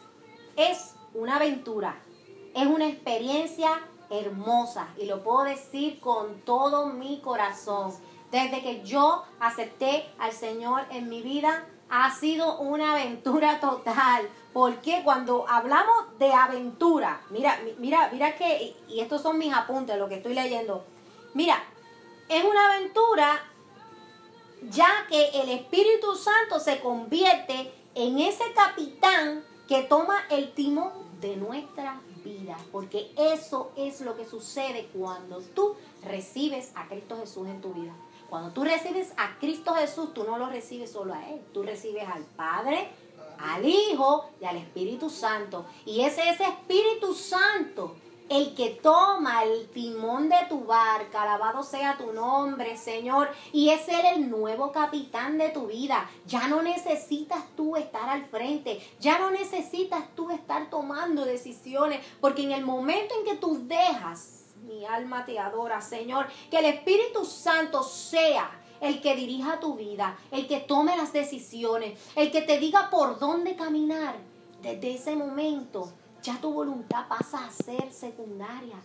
es 0.56 0.93
una 1.13 1.38
aventura, 1.38 2.01
es 2.55 2.67
una 2.67 2.88
experiencia 2.88 3.82
hermosa 4.10 4.89
y 4.98 5.05
lo 5.05 5.24
puedo 5.24 5.43
decir 5.43 6.00
con 6.00 6.41
todo 6.41 6.88
mi 6.88 7.20
corazón. 7.22 7.93
Desde 8.32 8.62
que 8.62 8.84
yo 8.84 9.24
acepté 9.39 10.05
al 10.17 10.32
Señor 10.32 10.86
en 10.89 11.08
mi 11.08 11.22
vida, 11.22 11.67
ha 11.89 12.12
sido 12.12 12.60
una 12.60 12.93
aventura 12.93 13.60
total. 13.60 14.27
Porque 14.53 15.01
cuando 15.03 15.48
hablamos 15.48 16.17
de 16.20 16.32
aventura, 16.32 17.22
mira, 17.29 17.60
mira, 17.79 18.10
mira 18.12 18.36
que, 18.36 18.75
y 18.88 19.00
estos 19.00 19.22
son 19.22 19.38
mis 19.38 19.53
apuntes, 19.53 19.98
lo 19.98 20.08
que 20.08 20.15
estoy 20.15 20.34
leyendo. 20.34 20.86
Mira, 21.34 21.63
es 22.29 22.43
una 22.43 22.74
aventura 22.74 23.39
ya 24.70 25.05
que 25.10 25.29
el 25.41 25.50
Espíritu 25.50 26.15
Santo 26.15 26.60
se 26.60 26.79
convierte 26.79 27.74
en 27.96 28.20
ese 28.20 28.43
capitán 28.53 29.43
que 29.67 29.84
toma 29.84 30.15
el 30.29 30.53
timón 30.53 30.91
de 31.22 31.38
nuestra 31.38 32.01
vida, 32.24 32.58
porque 32.72 33.12
eso 33.17 33.72
es 33.75 34.01
lo 34.01 34.15
que 34.15 34.25
sucede 34.25 34.89
cuando 34.93 35.39
tú 35.39 35.75
recibes 36.03 36.72
a 36.75 36.88
Cristo 36.88 37.17
Jesús 37.17 37.48
en 37.48 37.62
tu 37.62 37.74
vida. 37.74 37.93
Cuando 38.29 38.51
tú 38.51 38.63
recibes 38.63 39.13
a 39.17 39.38
Cristo 39.39 39.74
Jesús, 39.75 40.13
tú 40.13 40.24
no 40.24 40.38
lo 40.38 40.48
recibes 40.48 40.91
solo 40.91 41.13
a 41.13 41.29
Él, 41.29 41.41
tú 41.53 41.63
recibes 41.63 42.08
al 42.08 42.24
Padre, 42.24 42.89
al 43.38 43.65
Hijo 43.65 44.29
y 44.41 44.46
al 44.46 44.58
Espíritu 44.58 45.10
Santo. 45.10 45.65
Y 45.86 46.01
ese 46.01 46.29
ese 46.29 46.46
Espíritu 46.46 47.13
Santo 47.13 47.96
el 48.30 48.56
que 48.56 48.70
toma 48.82 49.44
el 49.44 49.68
timón 49.70 50.30
de 50.30 50.38
tu 50.50 50.65
barca, 50.65 51.24
alabado 51.24 51.63
sea 51.63 51.98
tu 51.98 52.13
nombre, 52.13 52.77
Señor, 52.77 53.30
y 53.51 53.70
es 53.70 53.88
Él 53.88 54.06
el 54.15 54.30
nuevo 54.30 54.72
capitán 54.72 55.38
de 55.38 55.50
tu 55.50 55.68
vida. 55.68 56.10
Ya 56.25 56.48
no 56.48 56.62
necesitas 56.62 57.44
tú 57.56 57.75
estar 57.75 58.10
al 58.10 58.25
frente, 58.25 58.82
ya 59.00 59.20
no 59.20 59.32
necesitas 59.32 60.03
tú 60.15 60.30
estar 60.30 60.70
tomando 60.70 61.25
decisiones, 61.25 62.06
porque 62.22 62.44
en 62.44 62.51
el 62.51 62.65
momento 62.65 63.13
en 63.20 63.25
que 63.25 63.36
tú 63.36 63.68
dejas, 63.68 64.53
mi 64.63 64.86
alma 64.86 65.25
te 65.25 65.39
adora, 65.39 65.82
Señor, 65.82 66.27
que 66.50 66.60
el 66.60 66.65
Espíritu 66.65 67.25
Santo 67.25 67.84
sea 67.84 68.60
el 68.80 69.01
que 69.01 69.15
dirija 69.15 69.60
tu 69.60 69.75
vida, 69.75 70.18
el 70.32 70.48
que 70.48 70.60
tome 70.60 70.96
las 70.98 71.13
decisiones, 71.13 72.00
el 72.15 72.32
que 72.32 72.42
te 72.42 72.60
diga 72.60 72.89
por 72.89 73.20
dónde 73.20 73.56
caminar. 73.56 74.15
Desde 74.62 74.96
ese 74.96 75.15
momento 75.15 75.92
ya 76.24 76.39
tu 76.39 76.51
voluntad 76.51 77.08
pasa 77.08 77.46
a 77.46 77.51
ser 77.51 77.92
secundaria. 77.92 78.77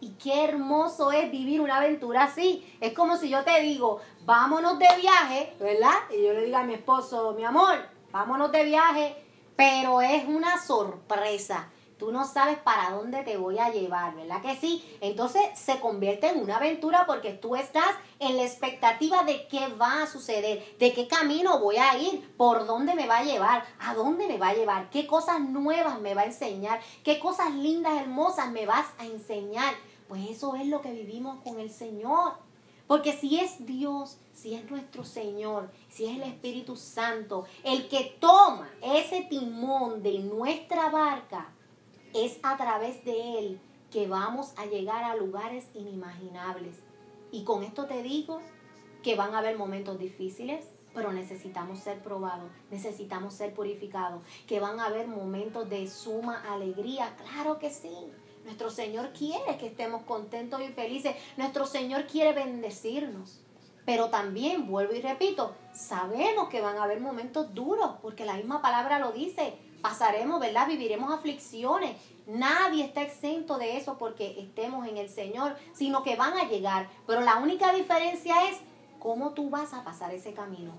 Y 0.00 0.10
qué 0.12 0.44
hermoso 0.44 1.12
es 1.12 1.30
vivir 1.30 1.60
una 1.60 1.76
aventura 1.76 2.24
así. 2.24 2.66
Es 2.80 2.94
como 2.94 3.16
si 3.16 3.28
yo 3.28 3.44
te 3.44 3.60
digo, 3.60 4.00
vámonos 4.24 4.78
de 4.78 4.88
viaje, 5.00 5.54
¿verdad? 5.60 5.94
Y 6.10 6.24
yo 6.24 6.32
le 6.32 6.46
digo 6.46 6.56
a 6.56 6.62
mi 6.62 6.74
esposo, 6.74 7.34
mi 7.34 7.44
amor, 7.44 7.78
vámonos 8.10 8.50
de 8.50 8.64
viaje, 8.64 9.16
pero 9.54 10.00
es 10.00 10.26
una 10.26 10.58
sorpresa 10.58 11.68
tú 11.98 12.12
no 12.12 12.26
sabes 12.26 12.58
para 12.58 12.90
dónde 12.90 13.22
te 13.24 13.36
voy 13.36 13.58
a 13.58 13.70
llevar, 13.70 14.14
¿verdad 14.14 14.40
que 14.40 14.56
sí? 14.56 14.84
Entonces 15.00 15.42
se 15.54 15.80
convierte 15.80 16.28
en 16.28 16.40
una 16.40 16.56
aventura 16.56 17.04
porque 17.06 17.32
tú 17.32 17.56
estás 17.56 17.90
en 18.18 18.36
la 18.36 18.44
expectativa 18.44 19.24
de 19.24 19.46
qué 19.48 19.68
va 19.68 20.02
a 20.02 20.06
suceder, 20.06 20.64
de 20.78 20.92
qué 20.92 21.08
camino 21.08 21.58
voy 21.58 21.76
a 21.76 21.98
ir, 21.98 22.34
por 22.36 22.66
dónde 22.66 22.94
me 22.94 23.06
va 23.06 23.18
a 23.18 23.24
llevar, 23.24 23.64
a 23.80 23.94
dónde 23.94 24.26
me 24.28 24.38
va 24.38 24.48
a 24.48 24.54
llevar, 24.54 24.90
qué 24.90 25.06
cosas 25.06 25.40
nuevas 25.40 26.00
me 26.00 26.14
va 26.14 26.22
a 26.22 26.26
enseñar, 26.26 26.80
qué 27.02 27.18
cosas 27.18 27.52
lindas, 27.54 28.00
hermosas 28.00 28.50
me 28.50 28.66
vas 28.66 28.86
a 28.98 29.06
enseñar. 29.06 29.74
Pues 30.08 30.30
eso 30.30 30.56
es 30.56 30.66
lo 30.66 30.80
que 30.80 30.92
vivimos 30.92 31.42
con 31.42 31.60
el 31.60 31.70
Señor. 31.70 32.32
Porque 32.86 33.12
si 33.12 33.38
es 33.38 33.66
Dios, 33.66 34.16
si 34.32 34.54
es 34.54 34.68
nuestro 34.70 35.04
Señor, 35.04 35.70
si 35.90 36.06
es 36.06 36.16
el 36.16 36.22
Espíritu 36.22 36.74
Santo, 36.74 37.44
el 37.62 37.86
que 37.86 38.16
toma 38.18 38.70
ese 38.80 39.26
timón 39.28 40.02
de 40.02 40.20
nuestra 40.20 40.88
barca, 40.88 41.52
es 42.24 42.38
a 42.42 42.56
través 42.56 43.04
de 43.04 43.38
Él 43.38 43.60
que 43.90 44.06
vamos 44.06 44.52
a 44.56 44.66
llegar 44.66 45.04
a 45.04 45.16
lugares 45.16 45.68
inimaginables. 45.74 46.76
Y 47.30 47.44
con 47.44 47.62
esto 47.62 47.86
te 47.86 48.02
digo 48.02 48.40
que 49.02 49.16
van 49.16 49.34
a 49.34 49.38
haber 49.38 49.56
momentos 49.56 49.98
difíciles, 49.98 50.66
pero 50.94 51.12
necesitamos 51.12 51.78
ser 51.78 52.02
probados, 52.02 52.50
necesitamos 52.70 53.34
ser 53.34 53.54
purificados, 53.54 54.22
que 54.46 54.60
van 54.60 54.80
a 54.80 54.86
haber 54.86 55.06
momentos 55.06 55.68
de 55.68 55.86
suma 55.88 56.42
alegría, 56.50 57.14
claro 57.16 57.58
que 57.58 57.70
sí. 57.70 57.94
Nuestro 58.44 58.70
Señor 58.70 59.12
quiere 59.12 59.58
que 59.58 59.66
estemos 59.66 60.02
contentos 60.02 60.60
y 60.62 60.72
felices, 60.72 61.14
nuestro 61.36 61.66
Señor 61.66 62.06
quiere 62.06 62.32
bendecirnos. 62.32 63.40
Pero 63.84 64.10
también, 64.10 64.66
vuelvo 64.66 64.94
y 64.94 65.00
repito, 65.00 65.54
sabemos 65.72 66.48
que 66.48 66.60
van 66.60 66.76
a 66.76 66.84
haber 66.84 67.00
momentos 67.00 67.54
duros, 67.54 67.92
porque 68.02 68.26
la 68.26 68.34
misma 68.34 68.60
palabra 68.60 68.98
lo 68.98 69.12
dice 69.12 69.54
pasaremos, 69.80 70.40
¿verdad? 70.40 70.68
Viviremos 70.68 71.12
aflicciones. 71.12 71.96
Nadie 72.26 72.84
está 72.84 73.02
exento 73.02 73.58
de 73.58 73.76
eso 73.76 73.96
porque 73.98 74.38
estemos 74.40 74.86
en 74.86 74.98
el 74.98 75.08
Señor, 75.08 75.56
sino 75.72 76.02
que 76.02 76.16
van 76.16 76.34
a 76.34 76.48
llegar. 76.48 76.88
Pero 77.06 77.20
la 77.20 77.36
única 77.36 77.72
diferencia 77.72 78.48
es 78.48 78.58
cómo 78.98 79.30
tú 79.30 79.50
vas 79.50 79.72
a 79.74 79.84
pasar 79.84 80.12
ese 80.12 80.34
camino, 80.34 80.72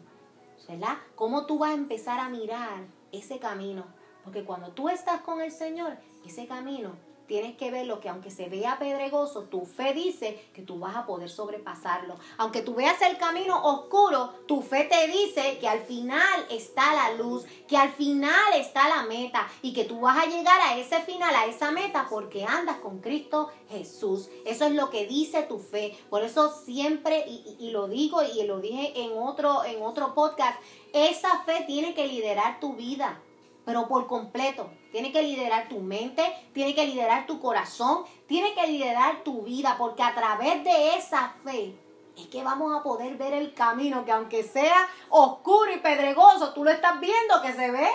¿verdad? 0.67 0.97
Cómo 1.15 1.45
tú 1.45 1.59
vas 1.59 1.71
a 1.71 1.75
empezar 1.75 2.19
a 2.19 2.29
mirar 2.29 2.81
ese 3.11 3.39
camino. 3.39 3.85
Porque 4.23 4.43
cuando 4.43 4.69
tú 4.69 4.89
estás 4.89 5.21
con 5.21 5.41
el 5.41 5.51
Señor, 5.51 5.97
ese 6.25 6.45
camino 6.45 6.91
tienes 7.29 7.55
que 7.55 7.69
ver 7.69 7.85
lo 7.85 7.99
que 7.99 8.09
aunque 8.09 8.31
se 8.31 8.49
vea 8.49 8.79
pedregoso, 8.79 9.43
tu 9.43 9.63
fe 9.63 9.93
dice 9.93 10.49
que 10.51 10.63
tú 10.63 10.79
vas 10.79 10.95
a 10.95 11.05
poder 11.05 11.29
sobrepasarlo. 11.29 12.15
Aunque 12.37 12.63
tú 12.63 12.73
veas 12.73 12.99
el 13.03 13.19
camino 13.19 13.63
oscuro, 13.63 14.33
tu 14.47 14.63
fe 14.63 14.85
te 14.85 15.07
dice 15.07 15.59
que 15.59 15.67
al 15.67 15.81
final 15.81 16.47
está 16.49 16.95
la 16.95 17.11
luz, 17.11 17.45
que 17.67 17.77
al 17.77 17.91
final 17.91 18.53
está 18.55 18.89
la 18.89 19.03
meta 19.03 19.47
y 19.61 19.73
que 19.73 19.85
tú 19.85 20.01
vas 20.01 20.17
a 20.17 20.25
llegar 20.25 20.59
a 20.59 20.77
ese 20.77 21.01
final, 21.01 21.33
a 21.35 21.45
esa 21.45 21.69
meta, 21.69 22.07
porque 22.09 22.45
andas 22.45 22.77
con 22.77 22.99
Cristo 22.99 23.51
Jesús. 23.69 24.29
Eso 24.43 24.65
es 24.65 24.73
lo 24.73 24.89
que 24.89 25.05
dice 25.05 25.43
tu 25.43 25.59
fe. 25.59 25.95
Por 26.09 26.23
eso 26.23 26.51
siempre, 26.65 27.25
y, 27.27 27.69
lo 27.69 27.87
digo 27.87 28.23
y 28.23 28.43
lo 28.47 28.59
dije 28.59 29.03
en 29.03 29.15
otro, 29.15 29.63
en 29.65 29.83
otro 29.83 30.15
podcast, 30.15 30.59
esa 30.93 31.43
fe 31.43 31.63
tiene 31.67 31.93
que 31.93 32.07
liderar 32.07 32.59
tu 32.59 32.73
vida 32.73 33.21
pero 33.69 33.87
por 33.87 34.07
completo. 34.07 34.67
Tiene 34.91 35.11
que 35.11 35.21
liderar 35.21 35.69
tu 35.69 35.79
mente, 35.79 36.23
tiene 36.53 36.73
que 36.73 36.85
liderar 36.85 37.27
tu 37.27 37.39
corazón, 37.39 38.05
tiene 38.27 38.53
que 38.53 38.67
liderar 38.67 39.23
tu 39.23 39.43
vida, 39.43 39.75
porque 39.77 40.01
a 40.01 40.15
través 40.15 40.63
de 40.63 40.95
esa 40.95 41.35
fe 41.43 41.75
es 42.17 42.27
que 42.27 42.43
vamos 42.43 42.75
a 42.75 42.83
poder 42.83 43.15
ver 43.15 43.33
el 43.33 43.53
camino, 43.53 44.03
que 44.03 44.11
aunque 44.11 44.43
sea 44.43 44.87
oscuro 45.09 45.71
y 45.71 45.77
pedregoso, 45.77 46.53
tú 46.53 46.63
lo 46.63 46.71
estás 46.71 46.99
viendo 46.99 47.41
que 47.41 47.53
se 47.53 47.71
ve 47.71 47.87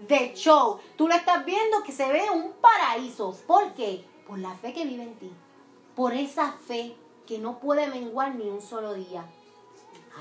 de 0.00 0.32
show, 0.34 0.78
tú 0.96 1.06
lo 1.06 1.14
estás 1.14 1.44
viendo 1.44 1.82
que 1.82 1.92
se 1.92 2.10
ve 2.10 2.30
un 2.30 2.52
paraíso. 2.60 3.36
¿Por 3.46 3.74
qué? 3.74 4.04
Por 4.26 4.38
la 4.38 4.54
fe 4.56 4.72
que 4.72 4.84
vive 4.84 5.02
en 5.02 5.14
ti, 5.16 5.30
por 5.94 6.12
esa 6.14 6.52
fe 6.52 6.96
que 7.26 7.38
no 7.38 7.58
puede 7.58 7.86
menguar 7.88 8.34
ni 8.34 8.48
un 8.48 8.62
solo 8.62 8.94
día. 8.94 9.24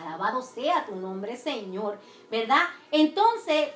Alabado 0.01 0.41
sea 0.41 0.85
tu 0.85 0.95
nombre, 0.95 1.35
Señor, 1.37 1.99
¿verdad? 2.29 2.61
Entonces, 2.91 3.69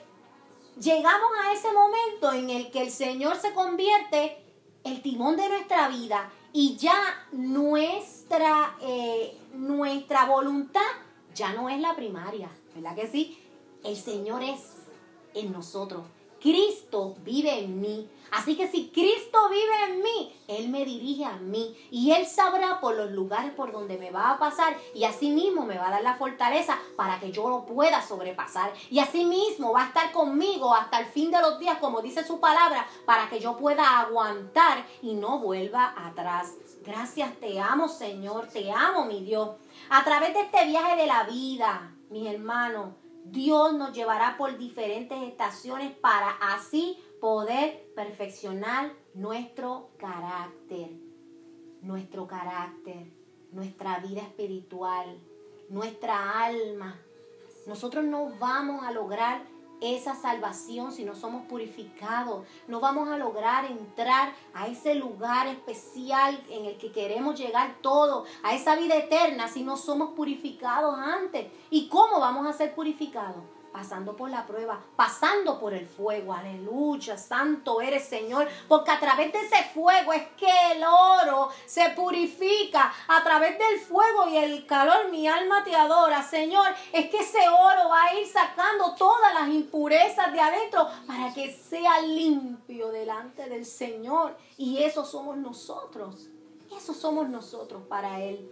llegamos 0.79 1.31
a 1.43 1.53
ese 1.53 1.71
momento 1.71 2.31
en 2.33 2.49
el 2.49 2.71
que 2.71 2.81
el 2.81 2.91
Señor 2.91 3.37
se 3.37 3.53
convierte 3.53 4.37
el 4.83 5.01
timón 5.01 5.37
de 5.37 5.49
nuestra 5.49 5.87
vida 5.89 6.31
y 6.53 6.75
ya 6.77 7.27
nuestra, 7.31 8.77
eh, 8.81 9.37
nuestra 9.53 10.25
voluntad 10.25 10.81
ya 11.33 11.53
no 11.53 11.69
es 11.69 11.79
la 11.79 11.95
primaria, 11.95 12.49
¿verdad 12.75 12.95
que 12.95 13.07
sí? 13.07 13.37
El 13.83 13.95
Señor 13.95 14.43
es 14.43 14.59
en 15.33 15.51
nosotros. 15.51 16.03
Cristo 16.41 17.15
vive 17.23 17.59
en 17.59 17.79
mí. 17.79 18.09
Así 18.31 18.55
que 18.55 18.67
si 18.67 18.89
Cristo 18.89 19.49
vive 19.49 19.83
en 19.89 20.01
mí, 20.01 20.41
Él 20.47 20.69
me 20.69 20.85
dirige 20.85 21.25
a 21.25 21.37
mí 21.37 21.75
y 21.91 22.11
Él 22.11 22.25
sabrá 22.25 22.79
por 22.79 22.95
los 22.95 23.11
lugares 23.11 23.51
por 23.51 23.73
donde 23.73 23.97
me 23.97 24.09
va 24.09 24.31
a 24.31 24.39
pasar 24.39 24.77
y 24.95 25.03
así 25.03 25.29
mismo 25.29 25.65
me 25.65 25.77
va 25.77 25.89
a 25.89 25.91
dar 25.91 26.01
la 26.01 26.15
fortaleza 26.15 26.79
para 26.95 27.19
que 27.19 27.31
yo 27.31 27.49
lo 27.49 27.65
pueda 27.65 28.01
sobrepasar. 28.01 28.73
Y 28.89 28.99
así 28.99 29.25
mismo 29.25 29.73
va 29.73 29.83
a 29.83 29.87
estar 29.87 30.11
conmigo 30.13 30.73
hasta 30.73 30.99
el 30.99 31.07
fin 31.07 31.29
de 31.29 31.41
los 31.41 31.59
días, 31.59 31.77
como 31.79 32.01
dice 32.01 32.23
su 32.23 32.39
palabra, 32.39 32.87
para 33.05 33.29
que 33.29 33.39
yo 33.39 33.57
pueda 33.57 33.99
aguantar 33.99 34.85
y 35.01 35.13
no 35.15 35.39
vuelva 35.39 35.93
atrás. 35.97 36.53
Gracias, 36.83 37.37
te 37.39 37.59
amo 37.59 37.89
Señor, 37.89 38.47
te 38.47 38.71
amo 38.71 39.05
mi 39.05 39.23
Dios. 39.23 39.49
A 39.89 40.03
través 40.05 40.33
de 40.33 40.41
este 40.41 40.65
viaje 40.67 40.95
de 40.95 41.05
la 41.05 41.25
vida, 41.25 41.95
mis 42.09 42.27
hermanos, 42.27 42.95
Dios 43.25 43.73
nos 43.73 43.93
llevará 43.93 44.35
por 44.37 44.57
diferentes 44.57 45.21
estaciones 45.21 45.91
para 45.97 46.29
así 46.41 46.97
poder 47.21 47.93
perfeccionar 47.95 48.91
nuestro 49.13 49.91
carácter, 49.97 50.89
nuestro 51.81 52.27
carácter, 52.27 53.05
nuestra 53.51 53.99
vida 53.99 54.21
espiritual, 54.21 55.19
nuestra 55.69 56.43
alma. 56.43 56.99
Nosotros 57.67 58.03
no 58.03 58.31
vamos 58.39 58.83
a 58.83 58.91
lograr 58.91 59.43
esa 59.81 60.15
salvación 60.15 60.91
si 60.91 61.03
no 61.03 61.15
somos 61.15 61.45
purificados. 61.45 62.45
No 62.67 62.79
vamos 62.79 63.07
a 63.07 63.17
lograr 63.17 63.65
entrar 63.65 64.33
a 64.55 64.67
ese 64.67 64.95
lugar 64.95 65.47
especial 65.47 66.43
en 66.49 66.65
el 66.65 66.77
que 66.79 66.91
queremos 66.91 67.39
llegar 67.39 67.75
todo, 67.81 68.25
a 68.41 68.55
esa 68.55 68.75
vida 68.75 68.95
eterna 68.95 69.47
si 69.47 69.63
no 69.63 69.77
somos 69.77 70.13
purificados 70.13 70.97
antes. 70.97 71.51
¿Y 71.69 71.87
cómo 71.87 72.19
vamos 72.19 72.47
a 72.47 72.53
ser 72.53 72.73
purificados? 72.73 73.43
Pasando 73.71 74.15
por 74.15 74.29
la 74.29 74.45
prueba, 74.45 74.81
pasando 74.95 75.59
por 75.59 75.73
el 75.73 75.87
fuego. 75.87 76.33
Aleluya, 76.33 77.17
santo 77.17 77.81
eres 77.81 78.05
Señor, 78.05 78.47
porque 78.67 78.91
a 78.91 78.99
través 78.99 79.31
de 79.31 79.39
ese 79.39 79.63
fuego 79.73 80.13
es 80.13 80.27
que 80.37 80.51
el 80.73 80.83
oro 80.83 81.49
se 81.65 81.89
purifica. 81.91 82.93
A 83.07 83.23
través 83.23 83.57
del 83.57 83.79
fuego 83.79 84.27
y 84.29 84.37
el 84.37 84.65
calor 84.65 85.09
mi 85.09 85.27
alma 85.27 85.63
te 85.63 85.75
adora, 85.75 86.21
Señor. 86.21 86.67
Es 86.91 87.09
que 87.09 87.19
ese 87.19 87.47
oro 87.47 87.89
va 87.89 88.03
a 88.03 88.15
ir 88.15 88.27
sacando 88.27 88.95
todas 88.95 89.33
las 89.33 89.49
impurezas 89.49 90.31
de 90.33 90.41
adentro 90.41 90.87
para 91.07 91.33
que 91.33 91.53
sea 91.53 92.01
limpio 92.01 92.89
delante 92.89 93.49
del 93.49 93.65
Señor. 93.65 94.35
Y 94.57 94.83
eso 94.83 95.05
somos 95.05 95.37
nosotros. 95.37 96.27
Eso 96.75 96.93
somos 96.93 97.29
nosotros 97.29 97.83
para 97.87 98.21
Él. 98.21 98.49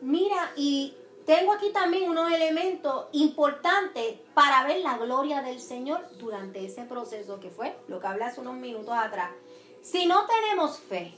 Mira, 0.00 0.52
y 0.56 0.94
tengo 1.28 1.52
aquí 1.52 1.70
también 1.74 2.08
unos 2.08 2.32
elementos 2.32 3.08
importantes 3.12 4.18
para 4.32 4.64
ver 4.64 4.78
la 4.78 4.96
gloria 4.96 5.42
del 5.42 5.60
Señor 5.60 6.08
durante 6.16 6.64
ese 6.64 6.84
proceso 6.84 7.38
que 7.38 7.50
fue 7.50 7.78
lo 7.86 8.00
que 8.00 8.06
hablé 8.06 8.24
hace 8.24 8.40
unos 8.40 8.54
minutos 8.54 8.94
atrás. 8.96 9.30
Si 9.82 10.06
no 10.06 10.24
tenemos 10.24 10.78
fe, 10.78 11.12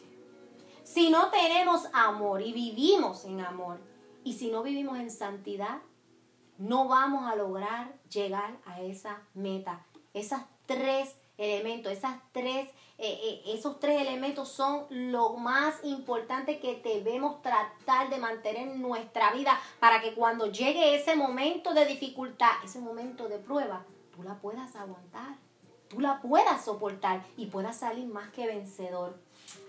si 0.82 1.10
no 1.10 1.30
tenemos 1.30 1.82
amor 1.92 2.42
y 2.42 2.52
vivimos 2.52 3.24
en 3.24 3.40
amor, 3.40 3.78
y 4.24 4.32
si 4.32 4.50
no 4.50 4.64
vivimos 4.64 4.98
en 4.98 5.12
santidad, 5.12 5.78
no 6.58 6.88
vamos 6.88 7.30
a 7.30 7.36
lograr 7.36 7.94
llegar 8.08 8.58
a 8.66 8.82
esa 8.82 9.22
meta. 9.34 9.86
Esas 10.12 10.42
tres 10.66 11.14
elementos, 11.38 11.92
esas 11.92 12.16
tres 12.32 12.68
eh, 13.02 13.18
eh, 13.22 13.54
esos 13.54 13.80
tres 13.80 14.02
elementos 14.02 14.50
son 14.50 14.84
lo 14.90 15.30
más 15.30 15.76
importante 15.84 16.60
que 16.60 16.82
debemos 16.82 17.40
tratar 17.40 18.10
de 18.10 18.18
mantener 18.18 18.68
en 18.68 18.82
nuestra 18.82 19.32
vida 19.32 19.58
para 19.78 20.02
que 20.02 20.12
cuando 20.12 20.52
llegue 20.52 20.94
ese 20.94 21.16
momento 21.16 21.72
de 21.72 21.86
dificultad, 21.86 22.50
ese 22.62 22.78
momento 22.78 23.26
de 23.26 23.38
prueba, 23.38 23.86
tú 24.14 24.22
la 24.22 24.34
puedas 24.34 24.76
aguantar, 24.76 25.38
tú 25.88 26.00
la 26.00 26.20
puedas 26.20 26.62
soportar 26.62 27.24
y 27.38 27.46
puedas 27.46 27.78
salir 27.78 28.06
más 28.06 28.30
que 28.32 28.46
vencedor. 28.46 29.18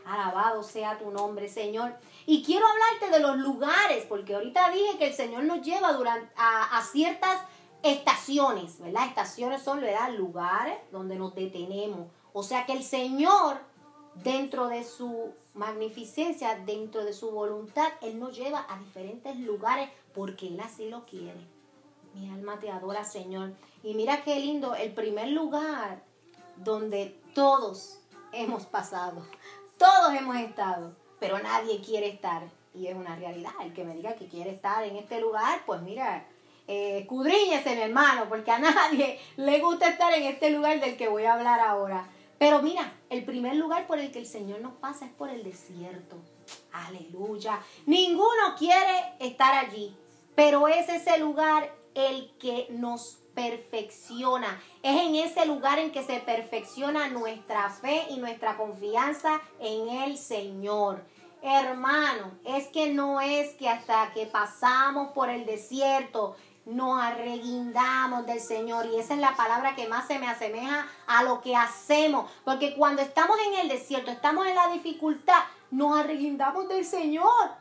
Alabado 0.05 0.61
sea 0.61 0.99
tu 0.99 1.09
nombre, 1.09 1.47
Señor. 1.47 1.95
Y 2.25 2.43
quiero 2.43 2.65
hablarte 2.67 3.17
de 3.17 3.19
los 3.21 3.37
lugares, 3.37 4.05
porque 4.09 4.35
ahorita 4.35 4.71
dije 4.71 4.97
que 4.97 5.07
el 5.07 5.13
Señor 5.13 5.45
nos 5.45 5.61
lleva 5.61 5.93
durante, 5.93 6.29
a, 6.35 6.77
a 6.77 6.83
ciertas 6.83 7.39
estaciones, 7.81 8.77
¿verdad? 8.79 9.07
Estaciones 9.07 9.61
son, 9.61 9.79
¿verdad? 9.79 10.11
Lugares 10.11 10.77
donde 10.91 11.15
nos 11.15 11.33
detenemos 11.33 12.07
o 12.33 12.43
sea 12.43 12.65
que 12.65 12.73
el 12.73 12.83
Señor, 12.83 13.57
dentro 14.23 14.67
de 14.67 14.83
su 14.83 15.33
magnificencia, 15.53 16.55
dentro 16.65 17.03
de 17.03 17.13
su 17.13 17.31
voluntad, 17.31 17.91
Él 18.01 18.19
nos 18.19 18.35
lleva 18.35 18.65
a 18.69 18.79
diferentes 18.79 19.37
lugares 19.37 19.89
porque 20.13 20.47
Él 20.47 20.59
así 20.59 20.89
lo 20.89 21.05
quiere. 21.05 21.39
Mi 22.13 22.29
alma 22.29 22.59
te 22.59 22.69
adora, 22.69 23.03
Señor. 23.03 23.53
Y 23.83 23.93
mira 23.93 24.23
qué 24.23 24.39
lindo, 24.39 24.75
el 24.75 24.93
primer 24.93 25.29
lugar 25.29 26.03
donde 26.57 27.19
todos 27.33 27.99
hemos 28.33 28.65
pasado, 28.65 29.25
todos 29.77 30.13
hemos 30.13 30.37
estado, 30.37 30.95
pero 31.19 31.39
nadie 31.39 31.81
quiere 31.81 32.07
estar. 32.07 32.43
Y 32.73 32.87
es 32.87 32.95
una 32.95 33.15
realidad. 33.15 33.51
El 33.61 33.73
que 33.73 33.83
me 33.83 33.95
diga 33.95 34.15
que 34.15 34.27
quiere 34.27 34.51
estar 34.51 34.83
en 34.83 34.95
este 34.95 35.19
lugar, 35.19 35.63
pues 35.65 35.81
mira, 35.81 36.25
eh, 36.67 37.05
mi 37.09 37.81
hermano, 37.81 38.29
porque 38.29 38.51
a 38.51 38.59
nadie 38.59 39.19
le 39.35 39.59
gusta 39.59 39.89
estar 39.89 40.13
en 40.13 40.23
este 40.23 40.51
lugar 40.51 40.79
del 40.79 40.95
que 40.95 41.09
voy 41.09 41.25
a 41.25 41.33
hablar 41.33 41.59
ahora. 41.59 42.07
Pero 42.41 42.59
mira, 42.63 42.91
el 43.11 43.23
primer 43.23 43.55
lugar 43.55 43.85
por 43.85 43.99
el 43.99 44.11
que 44.11 44.17
el 44.17 44.25
Señor 44.25 44.61
nos 44.61 44.73
pasa 44.73 45.05
es 45.05 45.11
por 45.11 45.29
el 45.29 45.43
desierto. 45.43 46.15
Aleluya. 46.73 47.59
Ninguno 47.85 48.55
quiere 48.57 49.13
estar 49.19 49.63
allí, 49.63 49.95
pero 50.33 50.67
es 50.67 50.89
ese 50.89 51.19
lugar 51.19 51.71
el 51.93 52.35
que 52.39 52.65
nos 52.71 53.19
perfecciona. 53.35 54.59
Es 54.81 55.03
en 55.03 55.13
ese 55.17 55.45
lugar 55.45 55.77
en 55.77 55.91
que 55.91 56.01
se 56.01 56.19
perfecciona 56.19 57.09
nuestra 57.09 57.69
fe 57.69 58.07
y 58.09 58.17
nuestra 58.17 58.57
confianza 58.57 59.39
en 59.59 59.89
el 59.89 60.17
Señor. 60.17 61.05
Hermano, 61.43 62.39
es 62.43 62.69
que 62.69 62.91
no 62.91 63.21
es 63.21 63.53
que 63.53 63.69
hasta 63.69 64.13
que 64.15 64.25
pasamos 64.25 65.11
por 65.13 65.29
el 65.29 65.45
desierto 65.45 66.35
nos 66.65 67.01
arreguindamos 67.01 68.25
del 68.25 68.39
Señor. 68.39 68.85
Y 68.87 68.99
esa 68.99 69.13
es 69.13 69.19
la 69.19 69.35
palabra 69.35 69.75
que 69.75 69.87
más 69.87 70.07
se 70.07 70.19
me 70.19 70.27
asemeja 70.27 70.87
a 71.07 71.23
lo 71.23 71.41
que 71.41 71.55
hacemos. 71.55 72.29
Porque 72.43 72.75
cuando 72.75 73.01
estamos 73.01 73.37
en 73.47 73.59
el 73.59 73.69
desierto, 73.69 74.11
estamos 74.11 74.47
en 74.47 74.55
la 74.55 74.67
dificultad, 74.67 75.43
nos 75.71 75.99
arreguindamos 75.99 76.67
del 76.67 76.85
Señor. 76.85 77.51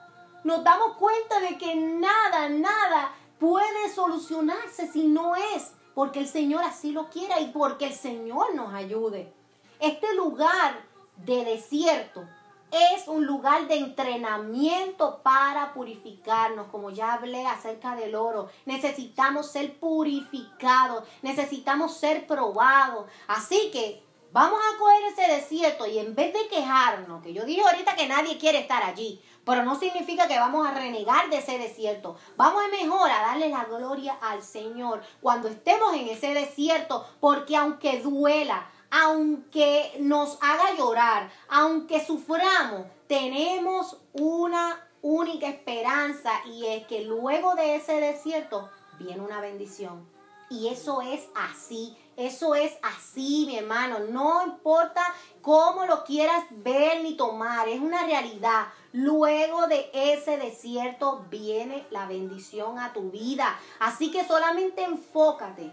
Nos 0.44 0.64
damos 0.64 0.96
cuenta 0.96 1.40
de 1.40 1.58
que 1.58 1.74
nada, 1.74 2.48
nada 2.48 3.12
puede 3.38 3.92
solucionarse 3.94 4.90
si 4.90 5.06
no 5.06 5.34
es 5.36 5.72
porque 5.94 6.20
el 6.20 6.28
Señor 6.28 6.64
así 6.64 6.92
lo 6.92 7.10
quiera 7.10 7.40
y 7.40 7.48
porque 7.48 7.86
el 7.86 7.94
Señor 7.94 8.54
nos 8.54 8.72
ayude. 8.72 9.32
Este 9.80 10.14
lugar 10.14 10.80
de 11.16 11.44
desierto 11.44 12.26
es 12.70 13.08
un 13.08 13.26
lugar 13.26 13.66
de 13.66 13.76
entrenamiento 13.76 15.20
para 15.22 15.72
purificarnos, 15.72 16.68
como 16.68 16.90
ya 16.90 17.14
hablé 17.14 17.46
acerca 17.46 17.96
del 17.96 18.14
oro. 18.14 18.48
Necesitamos 18.66 19.50
ser 19.50 19.78
purificados, 19.78 21.04
necesitamos 21.22 21.96
ser 21.96 22.26
probados. 22.26 23.06
Así 23.26 23.70
que 23.72 24.04
vamos 24.32 24.60
a 24.60 24.78
coger 24.78 25.04
ese 25.12 25.32
desierto 25.34 25.86
y 25.86 25.98
en 25.98 26.14
vez 26.14 26.32
de 26.32 26.48
quejarnos, 26.48 27.22
que 27.22 27.32
yo 27.32 27.44
dije 27.44 27.62
ahorita 27.62 27.96
que 27.96 28.06
nadie 28.06 28.38
quiere 28.38 28.60
estar 28.60 28.82
allí, 28.82 29.20
pero 29.44 29.64
no 29.64 29.74
significa 29.74 30.28
que 30.28 30.38
vamos 30.38 30.66
a 30.66 30.72
renegar 30.72 31.28
de 31.30 31.38
ese 31.38 31.58
desierto. 31.58 32.16
Vamos 32.36 32.62
a 32.64 32.68
mejor 32.68 33.10
a 33.10 33.22
darle 33.22 33.48
la 33.48 33.64
gloria 33.64 34.16
al 34.20 34.42
Señor 34.42 35.02
cuando 35.20 35.48
estemos 35.48 35.94
en 35.94 36.08
ese 36.08 36.34
desierto, 36.34 37.06
porque 37.18 37.56
aunque 37.56 38.00
duela, 38.00 38.70
aunque 38.90 39.96
nos 40.00 40.38
haga 40.40 40.76
llorar, 40.76 41.30
aunque 41.48 42.04
suframos, 42.04 42.86
tenemos 43.06 43.96
una 44.12 44.86
única 45.02 45.48
esperanza 45.48 46.30
y 46.46 46.66
es 46.66 46.86
que 46.86 47.04
luego 47.04 47.54
de 47.54 47.76
ese 47.76 48.00
desierto 48.00 48.68
viene 48.98 49.20
una 49.20 49.40
bendición. 49.40 50.08
Y 50.50 50.66
eso 50.66 51.00
es 51.00 51.28
así, 51.36 51.96
eso 52.16 52.56
es 52.56 52.76
así, 52.82 53.44
mi 53.46 53.56
hermano. 53.56 54.00
No 54.00 54.44
importa 54.44 55.00
cómo 55.42 55.86
lo 55.86 56.02
quieras 56.02 56.44
ver 56.50 57.02
ni 57.02 57.16
tomar, 57.16 57.68
es 57.68 57.80
una 57.80 58.04
realidad. 58.04 58.66
Luego 58.92 59.68
de 59.68 59.88
ese 59.94 60.38
desierto 60.38 61.24
viene 61.30 61.86
la 61.90 62.06
bendición 62.06 62.80
a 62.80 62.92
tu 62.92 63.12
vida. 63.12 63.56
Así 63.78 64.10
que 64.10 64.26
solamente 64.26 64.82
enfócate 64.82 65.70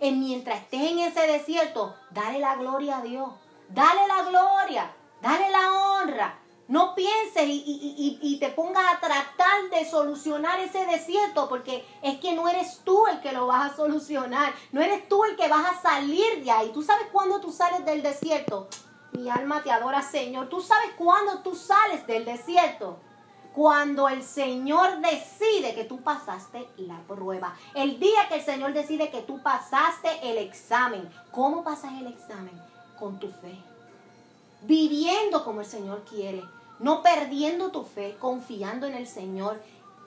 en 0.00 0.20
mientras 0.20 0.60
estés 0.60 0.90
en 0.90 0.98
ese 1.00 1.26
desierto, 1.26 1.94
dale 2.10 2.38
la 2.38 2.56
gloria 2.56 2.98
a 2.98 3.02
Dios. 3.02 3.30
Dale 3.68 4.06
la 4.06 4.22
gloria, 4.22 4.90
dale 5.20 5.50
la 5.50 5.72
honra. 5.72 6.38
No 6.68 6.94
pienses 6.94 7.44
y, 7.46 8.18
y, 8.20 8.38
te 8.38 8.50
pongas 8.50 8.84
a 8.92 9.00
tratar 9.00 9.70
de 9.70 9.88
solucionar 9.88 10.60
ese 10.60 10.84
desierto 10.84 11.48
porque 11.48 11.82
es 12.02 12.20
que 12.20 12.34
no 12.34 12.46
eres 12.46 12.80
tú 12.84 13.06
el 13.06 13.20
que 13.20 13.32
lo 13.32 13.46
vas 13.46 13.72
a 13.72 13.76
solucionar. 13.76 14.52
No 14.70 14.82
eres 14.82 15.08
tú 15.08 15.24
el 15.24 15.34
que 15.34 15.48
vas 15.48 15.66
a 15.66 15.80
salir 15.80 16.44
de 16.44 16.50
ahí. 16.50 16.70
¿Tú 16.74 16.82
sabes 16.82 17.06
cuándo 17.10 17.40
tú 17.40 17.52
sales 17.52 17.86
del 17.86 18.02
desierto? 18.02 18.68
Mi 19.12 19.30
alma 19.30 19.62
te 19.62 19.72
adora, 19.72 20.02
Señor. 20.02 20.50
¿Tú 20.50 20.60
sabes 20.60 20.90
cuándo 20.98 21.38
tú 21.38 21.54
sales 21.54 22.06
del 22.06 22.26
desierto? 22.26 22.98
Cuando 23.54 24.08
el 24.08 24.22
Señor 24.22 25.00
decide 25.00 25.74
que 25.74 25.84
tú 25.84 26.00
pasaste 26.00 26.68
la 26.76 26.98
prueba. 27.08 27.56
El 27.74 27.98
día 27.98 28.28
que 28.28 28.36
el 28.36 28.44
Señor 28.44 28.72
decide 28.72 29.10
que 29.10 29.22
tú 29.22 29.42
pasaste 29.42 30.08
el 30.22 30.38
examen. 30.38 31.08
¿Cómo 31.32 31.64
pasas 31.64 31.92
el 31.94 32.06
examen? 32.06 32.60
Con 32.98 33.18
tu 33.18 33.28
fe. 33.28 33.58
Viviendo 34.62 35.44
como 35.44 35.60
el 35.60 35.66
Señor 35.66 36.04
quiere. 36.04 36.42
No 36.78 37.02
perdiendo 37.02 37.70
tu 37.70 37.82
fe, 37.82 38.16
confiando 38.20 38.86
en 38.86 38.94
el 38.94 39.08
Señor. 39.08 39.60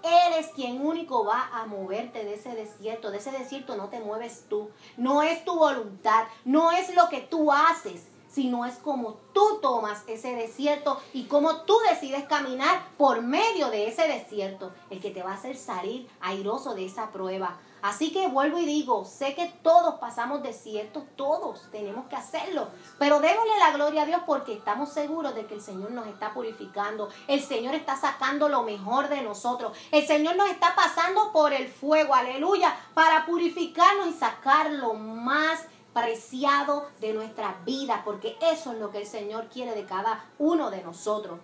Él 0.04 0.34
es 0.39 0.47
quien 0.47 0.86
único 0.86 1.25
va 1.25 1.49
a 1.54 1.65
moverte 1.65 2.23
de 2.23 2.36
ese 2.36 2.56
desierto. 2.56 3.12
De 3.12 3.17
ese 3.17 3.32
desierto 3.32 3.75
no 3.75 3.89
te 3.89 3.99
mueves 3.99 4.45
tú. 4.49 4.69
No 4.97 5.21
es 5.21 5.43
tu 5.43 5.56
voluntad. 5.56 6.25
No 6.45 6.71
es 6.71 6.95
lo 6.95 7.10
que 7.10 7.19
tú 7.21 7.51
haces 7.51 8.06
sino 8.31 8.65
es 8.65 8.75
como 8.75 9.15
tú 9.33 9.59
tomas 9.61 10.03
ese 10.07 10.35
desierto 10.35 10.99
y 11.13 11.25
como 11.25 11.61
tú 11.61 11.75
decides 11.89 12.23
caminar 12.25 12.87
por 12.97 13.21
medio 13.21 13.69
de 13.69 13.87
ese 13.87 14.07
desierto, 14.07 14.71
el 14.89 15.01
que 15.01 15.11
te 15.11 15.23
va 15.23 15.31
a 15.31 15.35
hacer 15.35 15.57
salir 15.57 16.09
airoso 16.21 16.73
de 16.73 16.85
esa 16.85 17.11
prueba. 17.11 17.59
Así 17.81 18.11
que 18.11 18.27
vuelvo 18.27 18.59
y 18.59 18.65
digo, 18.65 19.05
sé 19.05 19.33
que 19.33 19.51
todos 19.63 19.95
pasamos 19.95 20.43
desiertos, 20.43 21.03
todos 21.15 21.67
tenemos 21.71 22.05
que 22.05 22.15
hacerlo, 22.15 22.67
pero 22.99 23.19
démosle 23.19 23.57
la 23.57 23.71
gloria 23.71 24.03
a 24.03 24.05
Dios 24.05 24.21
porque 24.27 24.53
estamos 24.53 24.89
seguros 24.89 25.33
de 25.33 25.47
que 25.47 25.55
el 25.55 25.61
Señor 25.61 25.89
nos 25.89 26.05
está 26.05 26.31
purificando, 26.31 27.09
el 27.27 27.41
Señor 27.41 27.73
está 27.73 27.97
sacando 27.97 28.49
lo 28.49 28.61
mejor 28.61 29.09
de 29.09 29.23
nosotros, 29.23 29.75
el 29.91 30.05
Señor 30.05 30.35
nos 30.35 30.49
está 30.49 30.75
pasando 30.75 31.31
por 31.31 31.53
el 31.53 31.67
fuego, 31.69 32.13
aleluya, 32.13 32.75
para 32.93 33.25
purificarnos 33.25 34.07
y 34.07 34.13
sacar 34.13 34.71
lo 34.71 34.93
más 34.93 35.65
preciado 35.93 36.88
de 36.99 37.13
nuestra 37.13 37.60
vida, 37.65 38.01
porque 38.06 38.38
eso 38.41 38.71
es 38.71 38.80
lo 38.80 38.91
que 38.91 38.99
el 38.99 39.08
Señor 39.08 39.47
quiere 39.47 39.73
de 39.73 39.86
cada 39.86 40.25
uno 40.38 40.71
de 40.71 40.84
nosotros. 40.84 41.39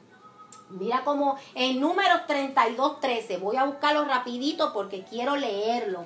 Mira 0.70 1.04
como 1.04 1.38
en 1.56 1.80
números 1.80 2.22
32, 2.28 3.00
13, 3.00 3.38
voy 3.38 3.56
a 3.56 3.66
buscarlo 3.66 4.06
rapidito 4.06 4.74
porque 4.74 5.04
quiero 5.04 5.36
leerlo. 5.36 6.04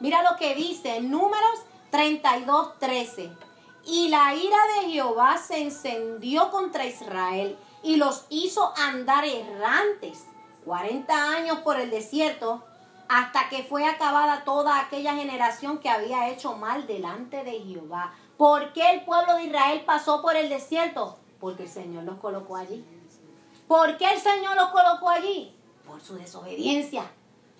Mira 0.00 0.22
lo 0.22 0.36
que 0.36 0.54
dice 0.54 0.96
en 0.96 1.10
Números 1.10 1.60
32, 1.90 2.78
13. 2.78 3.30
Y 3.86 4.08
la 4.08 4.34
ira 4.34 4.58
de 4.80 4.90
Jehová 4.90 5.38
se 5.38 5.60
encendió 5.60 6.50
contra 6.50 6.86
Israel 6.86 7.56
y 7.82 7.96
los 7.96 8.24
hizo 8.28 8.72
andar 8.76 9.24
errantes 9.24 10.24
40 10.64 11.30
años 11.30 11.58
por 11.58 11.78
el 11.78 11.90
desierto 11.90 12.64
hasta 13.08 13.48
que 13.48 13.62
fue 13.62 13.86
acabada 13.86 14.44
toda 14.44 14.80
aquella 14.80 15.14
generación 15.14 15.78
que 15.78 15.88
había 15.88 16.28
hecho 16.28 16.56
mal 16.56 16.86
delante 16.86 17.44
de 17.44 17.60
Jehová. 17.60 18.14
¿Por 18.36 18.72
qué 18.72 18.90
el 18.90 19.04
pueblo 19.04 19.36
de 19.36 19.44
Israel 19.44 19.82
pasó 19.86 20.22
por 20.22 20.36
el 20.36 20.48
desierto? 20.48 21.18
Porque 21.40 21.64
el 21.64 21.68
Señor 21.68 22.04
los 22.04 22.18
colocó 22.18 22.56
allí. 22.56 22.84
¿Por 23.68 23.96
qué 23.96 24.12
el 24.12 24.20
Señor 24.20 24.56
los 24.56 24.68
colocó 24.70 25.08
allí? 25.08 25.54
Por 25.86 26.00
su 26.00 26.16
desobediencia. 26.16 27.10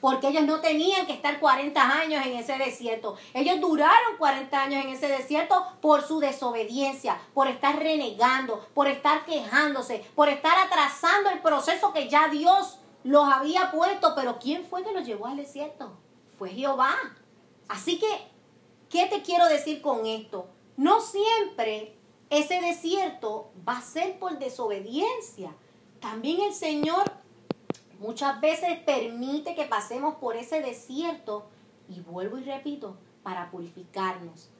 Porque 0.00 0.28
ellos 0.28 0.44
no 0.44 0.60
tenían 0.60 1.06
que 1.06 1.14
estar 1.14 1.40
40 1.40 1.80
años 1.80 2.26
en 2.26 2.34
ese 2.34 2.58
desierto. 2.58 3.16
Ellos 3.32 3.60
duraron 3.60 4.18
40 4.18 4.62
años 4.62 4.84
en 4.84 4.90
ese 4.90 5.08
desierto 5.08 5.66
por 5.80 6.02
su 6.02 6.20
desobediencia, 6.20 7.18
por 7.32 7.48
estar 7.48 7.78
renegando, 7.78 8.66
por 8.74 8.88
estar 8.88 9.24
quejándose, 9.24 10.04
por 10.14 10.28
estar 10.28 10.58
atrasando 10.58 11.30
el 11.30 11.40
proceso 11.40 11.92
que 11.94 12.08
ya 12.08 12.28
Dios 12.28 12.78
los 13.04 13.24
había 13.32 13.70
puesto. 13.70 14.14
Pero 14.16 14.38
¿quién 14.40 14.64
fue 14.64 14.82
que 14.82 14.92
los 14.92 15.06
llevó 15.06 15.26
al 15.26 15.36
desierto? 15.36 15.92
Fue 16.36 16.50
Jehová. 16.50 16.94
Así 17.68 17.98
que, 17.98 18.08
¿qué 18.90 19.06
te 19.06 19.22
quiero 19.22 19.46
decir 19.46 19.80
con 19.80 20.04
esto? 20.06 20.48
No 20.76 21.00
siempre 21.00 21.94
ese 22.30 22.60
desierto 22.60 23.52
va 23.66 23.78
a 23.78 23.82
ser 23.82 24.18
por 24.18 24.38
desobediencia. 24.38 25.54
También 26.00 26.40
el 26.42 26.52
Señor 26.52 27.04
muchas 28.00 28.40
veces 28.40 28.78
permite 28.80 29.54
que 29.54 29.64
pasemos 29.64 30.16
por 30.16 30.36
ese 30.36 30.60
desierto 30.60 31.46
y 31.88 32.00
vuelvo 32.00 32.38
y 32.38 32.44
repito, 32.44 32.96
para 33.22 33.50
purificarnos, 33.50 34.50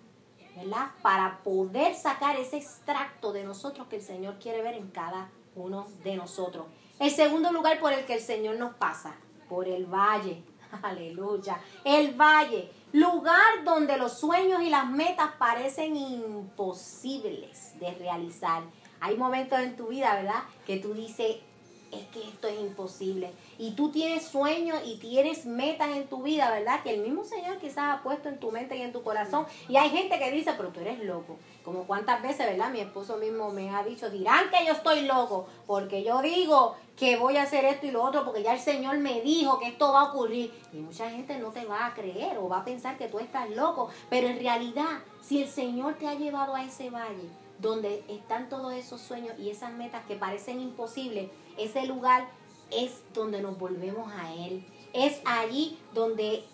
¿verdad? 0.57 0.91
Para 1.03 1.41
poder 1.43 1.95
sacar 1.95 2.37
ese 2.37 2.57
extracto 2.59 3.33
de 3.33 3.45
nosotros 3.45 3.89
que 3.89 3.97
el 3.97 4.03
Señor 4.03 4.39
quiere 4.39 4.63
ver 4.63 4.75
en 4.75 4.89
cada 4.91 5.31
uno 5.55 5.87
de 6.03 6.17
nosotros. 6.17 6.67
El 6.99 7.11
segundo 7.11 7.53
lugar 7.53 7.81
por 7.81 7.93
el 7.93 8.05
que 8.05 8.15
el 8.15 8.21
Señor 8.21 8.57
nos 8.57 8.75
pasa, 8.75 9.15
por 9.49 9.69
el 9.69 9.87
valle. 9.87 10.43
Aleluya. 10.83 11.61
El 11.85 12.15
valle 12.15 12.71
lugar 12.93 13.65
donde 13.65 13.97
los 13.99 14.19
sueños 14.19 14.63
y 14.63 14.71
las 14.71 14.89
metas 14.89 15.31
parecen 15.39 15.97
imposibles 15.97 17.79
de 17.81 17.93
realizar. 17.95 18.63
Hay 19.01 19.17
momentos 19.17 19.59
en 19.59 19.77
tu 19.77 19.89
vida, 19.89 20.15
¿verdad? 20.15 20.45
Que 20.67 20.77
tú 20.77 20.95
dices, 20.95 21.37
es 21.91 22.07
que 22.09 22.29
esto 22.29 22.47
es 22.47 22.61
imposible. 22.61 23.33
Y 23.59 23.73
tú 23.73 23.91
tienes 23.91 24.25
sueños 24.25 24.81
y 24.85 24.97
tienes 24.97 25.47
metas 25.47 25.89
en 25.91 26.07
tu 26.07 26.23
vida, 26.23 26.51
¿verdad? 26.51 26.83
Que 26.83 26.95
el 26.95 27.01
mismo 27.01 27.25
Señor 27.25 27.59
quizás 27.59 27.99
ha 27.99 28.03
puesto 28.03 28.29
en 28.29 28.39
tu 28.39 28.51
mente 28.51 28.77
y 28.77 28.83
en 28.83 28.93
tu 28.93 29.03
corazón. 29.03 29.47
Y 29.69 29.77
hay 29.77 29.91
gente 29.91 30.19
que 30.19 30.31
dice, 30.31 30.53
pero 30.57 30.71
tú 30.71 30.81
eres 30.81 30.99
loco. 31.05 31.37
Como 31.65 31.87
cuántas 31.87 32.23
veces, 32.23 32.47
¿verdad? 32.47 32.71
Mi 32.71 32.81
esposo 32.81 33.17
mismo 33.17 33.51
me 33.51 33.71
ha 33.71 33.83
dicho, 33.83 34.11
dirán 34.11 34.51
que 34.51 34.67
yo 34.67 34.73
estoy 34.73 35.03
loco, 35.03 35.47
porque 35.67 36.03
yo 36.03 36.21
digo 36.21 36.77
que 36.97 37.17
voy 37.17 37.37
a 37.37 37.43
hacer 37.43 37.65
esto 37.65 37.87
y 37.87 37.91
lo 37.91 38.03
otro, 38.03 38.25
porque 38.25 38.43
ya 38.43 38.55
el 38.55 38.61
Señor 38.61 38.99
me 38.99 39.21
dijo 39.21 39.59
que 39.59 39.69
esto 39.69 39.93
va 39.93 40.03
a 40.03 40.13
ocurrir. 40.13 40.53
Y 40.73 40.77
mucha 40.77 41.11
gente 41.11 41.39
no 41.39 41.51
te 41.51 41.65
va 41.65 41.87
a 41.87 41.95
creer 41.95 42.39
o 42.39 42.49
va 42.49 42.59
a 42.59 42.65
pensar 42.65 42.99
que 42.99 43.09
tú 43.09 43.19
estás 43.19 43.51
loco. 43.51 43.89
Pero 44.11 44.29
en 44.29 44.39
realidad, 44.39 45.03
si 45.23 45.43
el 45.43 45.49
Señor 45.49 45.95
te 45.95 46.07
ha 46.07 46.15
llevado 46.15 46.55
a 46.55 46.65
ese 46.65 46.91
valle, 46.91 47.29
donde 47.59 48.05
están 48.09 48.49
todos 48.49 48.73
esos 48.75 49.01
sueños 49.01 49.39
y 49.39 49.51
esas 49.51 49.73
metas 49.73 50.05
que 50.07 50.17
parecen 50.17 50.61
imposibles, 50.61 51.31
ese 51.57 51.87
lugar 51.87 52.29
es 52.77 53.03
donde 53.13 53.41
nos 53.41 53.59
volvemos 53.59 54.11
a 54.13 54.33
Él. 54.35 54.65
Es 54.93 55.21
allí 55.25 55.79
donde 55.93 56.45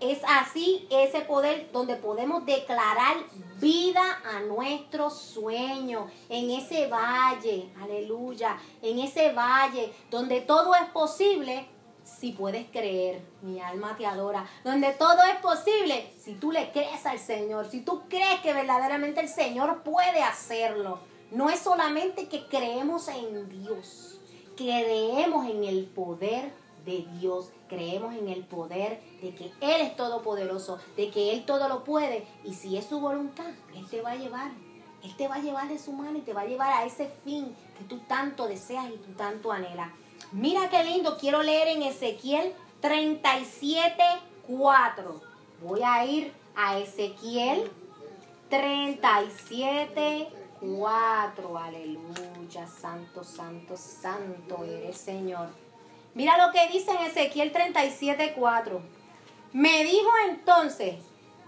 es 0.00 0.20
así 0.28 0.86
ese 0.90 1.20
poder 1.22 1.70
donde 1.72 1.96
podemos 1.96 2.44
declarar 2.44 3.16
vida 3.60 4.20
a 4.24 4.40
nuestro 4.40 5.08
sueño, 5.10 6.08
en 6.28 6.50
ese 6.50 6.86
valle, 6.88 7.70
aleluya, 7.80 8.58
en 8.82 8.98
ese 8.98 9.32
valle 9.32 9.92
donde 10.10 10.42
todo 10.42 10.74
es 10.74 10.88
posible 10.90 11.66
si 12.04 12.32
puedes 12.32 12.66
creer, 12.70 13.20
mi 13.42 13.60
alma 13.60 13.96
te 13.96 14.06
adora, 14.06 14.46
donde 14.62 14.92
todo 14.92 15.22
es 15.24 15.40
posible 15.40 16.12
si 16.18 16.34
tú 16.34 16.52
le 16.52 16.70
crees 16.70 17.04
al 17.04 17.18
Señor, 17.18 17.68
si 17.68 17.80
tú 17.80 18.02
crees 18.08 18.40
que 18.42 18.52
verdaderamente 18.52 19.20
el 19.20 19.28
Señor 19.28 19.82
puede 19.82 20.22
hacerlo. 20.22 21.00
No 21.32 21.50
es 21.50 21.58
solamente 21.58 22.28
que 22.28 22.46
creemos 22.46 23.08
en 23.08 23.48
Dios, 23.48 24.20
creemos 24.56 25.48
en 25.48 25.64
el 25.64 25.84
poder 25.84 26.52
de 26.84 27.06
Dios, 27.18 27.50
creemos 27.68 28.14
en 28.14 28.28
el 28.28 28.44
poder 28.44 29.00
de 29.20 29.34
que 29.34 29.52
Él 29.60 29.80
es 29.80 29.96
todopoderoso, 29.96 30.78
de 30.96 31.10
que 31.10 31.32
Él 31.32 31.44
todo 31.44 31.68
lo 31.68 31.84
puede 31.84 32.26
y 32.44 32.54
si 32.54 32.76
es 32.76 32.86
su 32.86 33.00
voluntad, 33.00 33.50
Él 33.74 33.86
te 33.88 34.00
va 34.00 34.12
a 34.12 34.16
llevar. 34.16 34.50
Él 35.02 35.14
te 35.16 35.28
va 35.28 35.36
a 35.36 35.40
llevar 35.40 35.68
de 35.68 35.78
su 35.78 35.92
mano 35.92 36.18
y 36.18 36.22
te 36.22 36.32
va 36.32 36.40
a 36.40 36.46
llevar 36.46 36.72
a 36.72 36.84
ese 36.84 37.08
fin 37.24 37.54
que 37.78 37.84
tú 37.84 37.98
tanto 38.08 38.48
deseas 38.48 38.88
y 38.88 38.96
tú 38.96 39.12
tanto 39.12 39.52
anhelas. 39.52 39.90
Mira 40.32 40.68
qué 40.70 40.82
lindo, 40.82 41.16
quiero 41.18 41.42
leer 41.42 41.68
en 41.68 41.82
Ezequiel 41.82 42.52
37, 42.80 44.02
4. 44.48 45.20
Voy 45.62 45.80
a 45.84 46.04
ir 46.04 46.32
a 46.56 46.78
Ezequiel 46.78 47.70
37, 48.48 50.28
4. 50.60 51.58
Aleluya, 51.58 52.66
santo, 52.66 53.22
santo, 53.24 53.76
santo 53.76 54.64
eres 54.64 54.96
Señor. 54.96 55.48
Mira 56.14 56.44
lo 56.44 56.52
que 56.52 56.68
dice 56.68 56.90
en 56.92 57.06
Ezequiel 57.06 57.52
37, 57.52 58.34
4. 58.36 58.80
Me 59.52 59.84
dijo 59.84 60.10
entonces, 60.28 60.96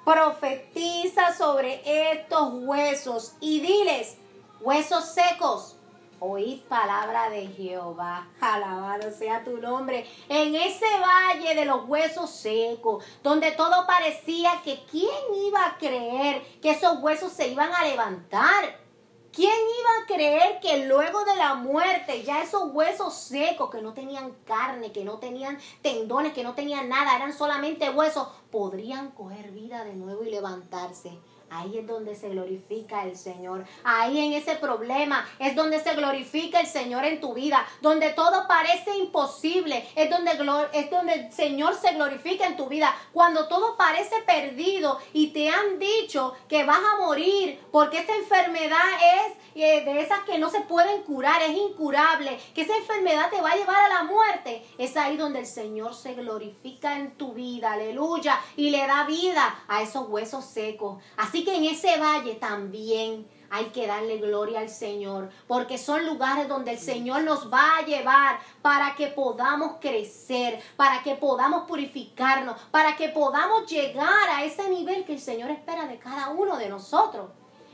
profetiza 0.04 1.34
sobre 1.36 1.80
estos 2.12 2.52
huesos 2.52 3.34
y 3.40 3.60
diles, 3.60 4.16
huesos 4.60 5.04
secos 5.04 5.78
Oíd 6.20 6.62
palabra 6.62 7.30
de 7.30 7.46
Jehová, 7.46 8.26
alabado 8.40 9.12
sea 9.12 9.44
tu 9.44 9.58
nombre. 9.58 10.04
En 10.28 10.52
ese 10.56 10.86
valle 10.98 11.54
de 11.54 11.64
los 11.64 11.88
huesos 11.88 12.30
secos, 12.30 13.04
donde 13.22 13.52
todo 13.52 13.86
parecía 13.86 14.60
que 14.64 14.80
quién 14.90 15.08
iba 15.46 15.64
a 15.64 15.78
creer 15.78 16.42
que 16.60 16.70
esos 16.70 17.00
huesos 17.00 17.32
se 17.32 17.46
iban 17.46 17.72
a 17.72 17.84
levantar. 17.84 18.87
¿Quién 19.32 19.52
iba 19.52 19.90
a 20.02 20.06
creer 20.06 20.60
que 20.60 20.86
luego 20.86 21.24
de 21.24 21.36
la 21.36 21.54
muerte 21.54 22.22
ya 22.22 22.42
esos 22.42 22.72
huesos 22.72 23.14
secos 23.14 23.70
que 23.70 23.82
no 23.82 23.92
tenían 23.92 24.32
carne, 24.44 24.90
que 24.90 25.04
no 25.04 25.18
tenían 25.18 25.58
tendones, 25.82 26.32
que 26.32 26.42
no 26.42 26.54
tenían 26.54 26.88
nada, 26.88 27.14
eran 27.14 27.32
solamente 27.32 27.90
huesos, 27.90 28.28
podrían 28.50 29.10
coger 29.10 29.50
vida 29.52 29.84
de 29.84 29.94
nuevo 29.94 30.24
y 30.24 30.30
levantarse? 30.30 31.18
Ahí 31.50 31.78
es 31.78 31.86
donde 31.86 32.14
se 32.14 32.28
glorifica 32.28 33.04
el 33.04 33.16
Señor. 33.16 33.64
Ahí 33.84 34.18
en 34.18 34.32
ese 34.32 34.56
problema 34.56 35.26
es 35.38 35.54
donde 35.54 35.80
se 35.80 35.94
glorifica 35.94 36.60
el 36.60 36.66
Señor 36.66 37.04
en 37.04 37.20
tu 37.20 37.34
vida. 37.34 37.66
Donde 37.80 38.10
todo 38.10 38.46
parece 38.46 38.96
imposible. 38.98 39.88
Es 39.96 40.10
donde, 40.10 40.32
es 40.72 40.90
donde 40.90 41.14
el 41.14 41.32
Señor 41.32 41.74
se 41.74 41.92
glorifica 41.92 42.46
en 42.46 42.56
tu 42.56 42.68
vida. 42.68 42.94
Cuando 43.12 43.48
todo 43.48 43.76
parece 43.76 44.16
perdido 44.26 44.98
y 45.12 45.28
te 45.28 45.48
han 45.48 45.78
dicho 45.78 46.34
que 46.48 46.64
vas 46.64 46.78
a 46.78 47.04
morir 47.04 47.60
porque 47.70 47.98
esta 47.98 48.14
enfermedad 48.14 48.78
es 49.16 49.38
eh, 49.54 49.84
de 49.84 50.00
esas 50.02 50.20
que 50.20 50.38
no 50.38 50.50
se 50.50 50.60
pueden 50.60 51.02
curar, 51.02 51.42
es 51.42 51.56
incurable, 51.56 52.38
que 52.54 52.62
esa 52.62 52.76
enfermedad 52.76 53.28
te 53.28 53.40
va 53.40 53.50
a 53.50 53.56
llevar 53.56 53.84
a 53.86 53.88
la 53.88 54.04
muerte, 54.04 54.64
es 54.78 54.96
ahí 54.96 55.16
donde 55.16 55.40
el 55.40 55.46
Señor 55.46 55.94
se 55.94 56.14
glorifica 56.14 56.96
en 56.96 57.16
tu 57.16 57.32
vida, 57.32 57.72
aleluya, 57.72 58.38
y 58.56 58.70
le 58.70 58.86
da 58.86 59.04
vida 59.04 59.64
a 59.66 59.82
esos 59.82 60.08
huesos 60.08 60.44
secos. 60.44 61.02
Así 61.16 61.37
que 61.44 61.56
en 61.56 61.64
ese 61.64 61.98
valle 61.98 62.34
también 62.34 63.26
hay 63.50 63.66
que 63.66 63.86
darle 63.86 64.18
gloria 64.18 64.60
al 64.60 64.68
Señor, 64.68 65.30
porque 65.46 65.78
son 65.78 66.04
lugares 66.06 66.48
donde 66.48 66.72
el 66.72 66.78
Señor 66.78 67.22
nos 67.22 67.52
va 67.52 67.78
a 67.78 67.84
llevar 67.84 68.38
para 68.62 68.94
que 68.94 69.08
podamos 69.08 69.76
crecer, 69.80 70.60
para 70.76 71.02
que 71.02 71.14
podamos 71.14 71.66
purificarnos, 71.66 72.60
para 72.70 72.96
que 72.96 73.08
podamos 73.08 73.66
llegar 73.70 74.28
a 74.30 74.44
ese 74.44 74.68
nivel 74.68 75.04
que 75.04 75.14
el 75.14 75.20
Señor 75.20 75.50
espera 75.50 75.86
de 75.86 75.98
cada 75.98 76.30
uno 76.30 76.56
de 76.58 76.68
nosotros. 76.68 77.30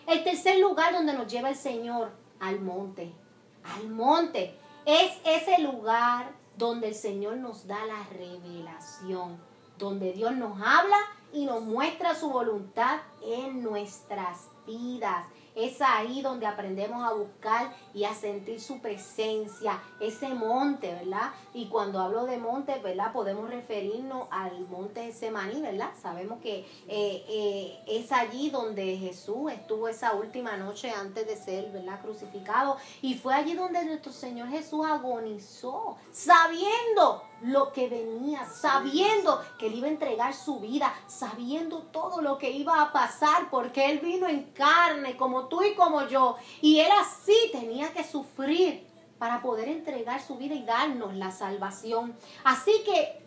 El 0.07 0.23
tercer 0.23 0.59
lugar 0.59 0.93
donde 0.93 1.15
nos 1.15 1.27
lleva 1.27 1.49
el 1.49 1.57
Señor, 1.57 2.13
al 2.41 2.61
monte. 2.61 3.13
Al 3.65 3.89
monte. 3.89 4.55
Es 4.85 5.13
ese 5.25 5.59
lugar 5.63 6.33
donde 6.57 6.89
el 6.89 6.95
Señor 6.95 7.39
nos 7.39 7.67
da 7.67 7.85
la 7.87 8.05
revelación, 8.17 9.41
donde 9.79 10.13
Dios 10.13 10.37
nos 10.37 10.61
habla 10.61 10.99
y 11.35 11.45
nos 11.47 11.63
muestra 11.63 12.15
su 12.15 12.31
voluntad 12.31 13.01
en 13.21 13.63
nuestras 13.63 14.49
vidas. 14.67 15.27
Es 15.57 15.81
ahí 15.81 16.21
donde 16.21 16.47
aprendemos 16.47 17.05
a 17.05 17.13
buscar 17.13 17.73
y 17.93 18.05
a 18.05 18.15
sentir 18.15 18.61
su 18.61 18.81
presencia, 18.81 19.81
ese 20.01 20.29
monte, 20.31 20.93
¿verdad? 20.93 21.31
Y 21.53 21.67
cuando 21.67 22.01
hablo 22.01 22.25
de 22.25 22.39
monte, 22.39 22.77
¿verdad? 22.83 23.13
Podemos 23.13 23.49
referirnos 23.49 24.27
al 24.33 24.67
monte 24.67 25.13
Semaní, 25.13 25.61
¿verdad? 25.61 25.91
Sabemos 26.01 26.41
que 26.41 26.67
eh, 26.89 27.25
eh, 27.29 27.79
es 27.87 28.11
allí 28.11 28.51
donde 28.51 28.97
Jesús 28.97 29.53
estuvo 29.53 29.87
esa 29.87 30.15
última 30.15 30.57
noche 30.57 30.91
antes 30.91 31.25
de 31.25 31.37
ser, 31.37 31.71
¿verdad? 31.71 32.01
Crucificado. 32.01 32.77
Y 33.01 33.15
fue 33.15 33.35
allí 33.35 33.55
donde 33.55 33.85
nuestro 33.85 34.13
Señor 34.13 34.49
Jesús 34.49 34.85
agonizó, 34.85 35.97
sabiendo 36.11 37.23
lo 37.45 37.73
que 37.73 37.89
venía, 37.89 38.47
sabiendo 38.47 39.43
que 39.59 39.67
él 39.67 39.75
iba 39.75 39.87
a 39.87 39.91
entregar 39.91 40.35
su 40.35 40.61
vida, 40.61 40.95
sabiendo 41.07 41.83
todo 41.83 42.23
lo 42.23 42.39
que 42.39 42.51
iba 42.51 42.81
a 42.81 42.93
pasar, 42.93 43.51
porque 43.51 43.91
él 43.91 43.99
vino 43.99 44.27
en 44.27 44.45
carne 44.53 45.17
como 45.17 45.47
tú 45.47 45.63
y 45.63 45.75
como 45.75 46.07
yo, 46.09 46.37
y 46.61 46.81
él 46.81 46.91
así 47.01 47.37
tenía 47.53 47.93
que 47.93 48.03
sufrir 48.03 48.87
para 49.19 49.43
poder 49.43 49.69
entregar 49.69 50.23
su 50.23 50.37
vida 50.37 50.55
y 50.55 50.65
darnos 50.65 51.15
la 51.15 51.31
salvación. 51.31 52.17
Así 52.45 52.83
que 52.85 53.24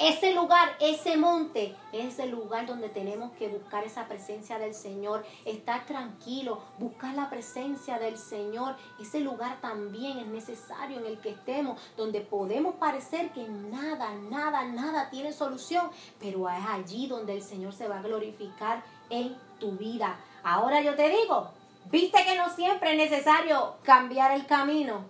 ese 0.00 0.32
lugar, 0.32 0.76
ese 0.80 1.18
monte, 1.18 1.76
es 1.92 2.18
el 2.18 2.30
lugar 2.30 2.64
donde 2.64 2.88
tenemos 2.88 3.32
que 3.32 3.48
buscar 3.48 3.84
esa 3.84 4.08
presencia 4.08 4.58
del 4.58 4.72
Señor, 4.74 5.26
estar 5.44 5.84
tranquilo, 5.84 6.62
buscar 6.78 7.14
la 7.14 7.28
presencia 7.28 7.98
del 7.98 8.16
Señor. 8.16 8.76
Ese 8.98 9.20
lugar 9.20 9.60
también 9.60 10.18
es 10.18 10.26
necesario 10.26 11.00
en 11.00 11.04
el 11.04 11.18
que 11.20 11.28
estemos, 11.28 11.78
donde 11.98 12.22
podemos 12.22 12.76
parecer 12.76 13.30
que 13.32 13.46
nada, 13.46 14.14
nada, 14.14 14.64
nada 14.64 15.10
tiene 15.10 15.34
solución, 15.34 15.90
pero 16.18 16.48
es 16.48 16.64
allí 16.66 17.06
donde 17.06 17.34
el 17.34 17.42
Señor 17.42 17.74
se 17.74 17.86
va 17.86 17.98
a 17.98 18.02
glorificar 18.02 18.82
en 19.10 19.36
tu 19.58 19.72
vida. 19.72 20.18
Ahora 20.42 20.80
yo 20.80 20.94
te 20.94 21.10
digo, 21.10 21.50
viste 21.90 22.24
que 22.24 22.38
no 22.38 22.48
siempre 22.48 22.92
es 22.92 23.10
necesario 23.10 23.74
cambiar 23.82 24.32
el 24.32 24.46
camino, 24.46 25.04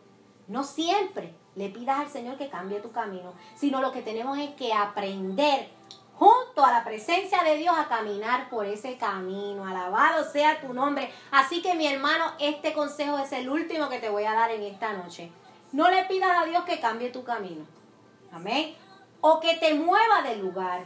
no 0.49 0.65
siempre 0.65 1.39
le 1.57 1.69
pidas 1.69 2.01
al 2.01 2.09
Señor 2.09 2.37
que 2.37 2.49
cambie 2.49 2.81
tu 2.81 2.93
camino, 2.93 3.35
sino 3.55 3.81
lo 3.81 3.93
que 3.93 4.03
tenemos 4.03 4.39
es 4.39 4.51
que 4.51 4.73
aprender 4.73 5.69
junto 6.21 6.63
a 6.63 6.71
la 6.71 6.85
presencia 6.85 7.43
de 7.43 7.57
Dios 7.57 7.75
a 7.77 7.89
caminar 7.89 8.51
por 8.51 8.67
ese 8.67 8.99
camino. 8.99 9.67
Alabado 9.67 10.23
sea 10.31 10.61
tu 10.61 10.75
nombre. 10.75 11.11
Así 11.31 11.63
que 11.63 11.75
mi 11.75 11.87
hermano, 11.87 12.33
este 12.39 12.75
consejo 12.75 13.19
es 13.19 13.33
el 13.33 13.49
último 13.49 13.89
que 13.89 13.99
te 13.99 14.11
voy 14.11 14.25
a 14.25 14.35
dar 14.35 14.51
en 14.51 14.63
esta 14.63 14.93
noche. 14.93 15.33
No 15.73 15.91
le 15.91 16.05
pidas 16.05 16.37
a 16.37 16.45
Dios 16.45 16.65
que 16.65 16.79
cambie 16.79 17.09
tu 17.09 17.25
camino. 17.25 17.65
Amén. 18.33 18.75
O 19.23 19.41
que 19.41 19.57
te 19.57 19.73
mueva 19.75 20.21
del 20.23 20.41
lugar. 20.41 20.83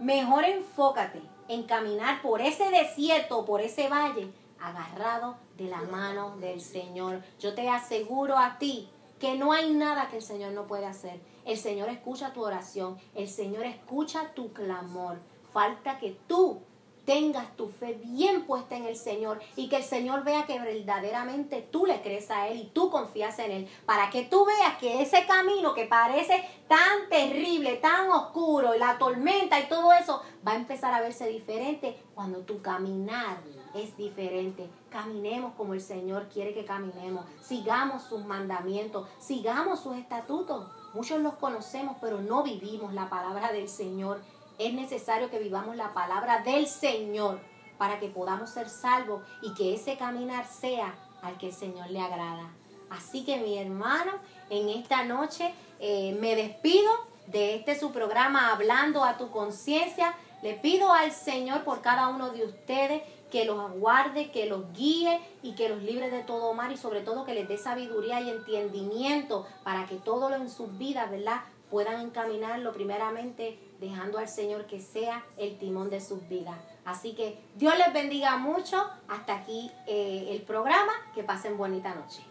Mejor 0.00 0.44
enfócate 0.44 1.22
en 1.46 1.62
caminar 1.62 2.20
por 2.20 2.40
ese 2.40 2.68
desierto, 2.70 3.44
por 3.44 3.60
ese 3.60 3.88
valle, 3.88 4.32
agarrado 4.60 5.36
de 5.56 5.66
la 5.66 5.82
mano 5.82 6.36
del 6.38 6.60
Señor. 6.60 7.22
Yo 7.38 7.54
te 7.54 7.68
aseguro 7.68 8.36
a 8.36 8.58
ti 8.58 8.90
que 9.22 9.36
no 9.36 9.52
hay 9.52 9.70
nada 9.70 10.08
que 10.08 10.16
el 10.16 10.22
Señor 10.22 10.50
no 10.50 10.66
puede 10.66 10.84
hacer. 10.84 11.20
El 11.44 11.56
Señor 11.56 11.88
escucha 11.88 12.32
tu 12.32 12.42
oración, 12.42 12.98
el 13.14 13.28
Señor 13.28 13.64
escucha 13.66 14.34
tu 14.34 14.52
clamor. 14.52 15.20
Falta 15.52 16.00
que 16.00 16.18
tú 16.26 16.60
tengas 17.04 17.56
tu 17.56 17.68
fe 17.68 18.00
bien 18.04 18.46
puesta 18.46 18.76
en 18.76 18.84
el 18.84 18.96
Señor 18.96 19.38
y 19.54 19.68
que 19.68 19.76
el 19.76 19.84
Señor 19.84 20.24
vea 20.24 20.44
que 20.44 20.58
verdaderamente 20.58 21.62
tú 21.70 21.86
le 21.86 22.02
crees 22.02 22.32
a 22.32 22.48
Él 22.48 22.62
y 22.62 22.64
tú 22.70 22.90
confías 22.90 23.38
en 23.38 23.52
Él, 23.52 23.68
para 23.86 24.10
que 24.10 24.24
tú 24.24 24.44
veas 24.44 24.76
que 24.78 25.00
ese 25.02 25.24
camino 25.24 25.72
que 25.72 25.84
parece 25.84 26.44
tan 26.66 27.08
terrible, 27.08 27.76
tan 27.76 28.10
oscuro, 28.10 28.74
la 28.74 28.98
tormenta 28.98 29.60
y 29.60 29.68
todo 29.68 29.92
eso, 29.92 30.20
va 30.44 30.52
a 30.52 30.56
empezar 30.56 30.92
a 30.92 31.00
verse 31.00 31.28
diferente 31.28 31.96
cuando 32.16 32.40
tu 32.40 32.60
caminar 32.60 33.38
es 33.72 33.96
diferente. 33.96 34.68
Caminemos 34.92 35.54
como 35.54 35.72
el 35.72 35.80
Señor 35.80 36.28
quiere 36.28 36.52
que 36.52 36.66
caminemos. 36.66 37.24
Sigamos 37.40 38.02
sus 38.02 38.26
mandamientos, 38.26 39.08
sigamos 39.18 39.80
sus 39.80 39.96
estatutos. 39.96 40.66
Muchos 40.92 41.20
los 41.20 41.34
conocemos, 41.34 41.96
pero 42.00 42.20
no 42.20 42.42
vivimos 42.42 42.92
la 42.92 43.08
palabra 43.08 43.52
del 43.52 43.68
Señor. 43.68 44.20
Es 44.58 44.74
necesario 44.74 45.30
que 45.30 45.38
vivamos 45.38 45.76
la 45.76 45.94
palabra 45.94 46.42
del 46.42 46.66
Señor 46.66 47.40
para 47.78 47.98
que 47.98 48.08
podamos 48.08 48.50
ser 48.50 48.68
salvos 48.68 49.22
y 49.40 49.54
que 49.54 49.74
ese 49.74 49.96
caminar 49.96 50.46
sea 50.46 50.94
al 51.22 51.38
que 51.38 51.46
el 51.46 51.54
Señor 51.54 51.90
le 51.90 52.00
agrada. 52.00 52.52
Así 52.90 53.24
que 53.24 53.38
mi 53.38 53.56
hermano, 53.58 54.12
en 54.50 54.68
esta 54.68 55.04
noche 55.04 55.54
eh, 55.80 56.14
me 56.20 56.36
despido 56.36 56.90
de 57.28 57.54
este 57.54 57.78
su 57.78 57.92
programa 57.92 58.52
Hablando 58.52 59.04
a 59.04 59.16
tu 59.16 59.30
conciencia. 59.30 60.14
Le 60.42 60.54
pido 60.54 60.92
al 60.92 61.12
Señor 61.12 61.64
por 61.64 61.80
cada 61.80 62.08
uno 62.08 62.30
de 62.30 62.44
ustedes 62.44 63.02
que 63.32 63.46
los 63.46 63.58
aguarde, 63.58 64.30
que 64.30 64.44
los 64.44 64.70
guíe 64.74 65.18
y 65.42 65.54
que 65.54 65.70
los 65.70 65.82
libre 65.82 66.10
de 66.10 66.22
todo 66.22 66.52
mal 66.52 66.70
y 66.70 66.76
sobre 66.76 67.00
todo 67.00 67.24
que 67.24 67.32
les 67.32 67.48
dé 67.48 67.56
sabiduría 67.56 68.20
y 68.20 68.28
entendimiento 68.28 69.46
para 69.64 69.86
que 69.86 69.96
todo 69.96 70.28
lo 70.28 70.36
en 70.36 70.50
sus 70.50 70.76
vidas, 70.76 71.10
¿verdad? 71.10 71.40
Puedan 71.70 72.02
encaminarlo 72.02 72.74
primeramente 72.74 73.58
dejando 73.80 74.18
al 74.18 74.28
Señor 74.28 74.66
que 74.66 74.80
sea 74.80 75.24
el 75.38 75.58
timón 75.58 75.88
de 75.88 76.02
sus 76.02 76.28
vidas. 76.28 76.58
Así 76.84 77.14
que 77.14 77.42
Dios 77.54 77.76
les 77.78 77.92
bendiga 77.94 78.36
mucho. 78.36 78.86
Hasta 79.08 79.36
aquí 79.36 79.70
eh, 79.86 80.28
el 80.30 80.42
programa. 80.42 80.92
Que 81.14 81.24
pasen 81.24 81.56
bonita 81.56 81.94
noche. 81.94 82.22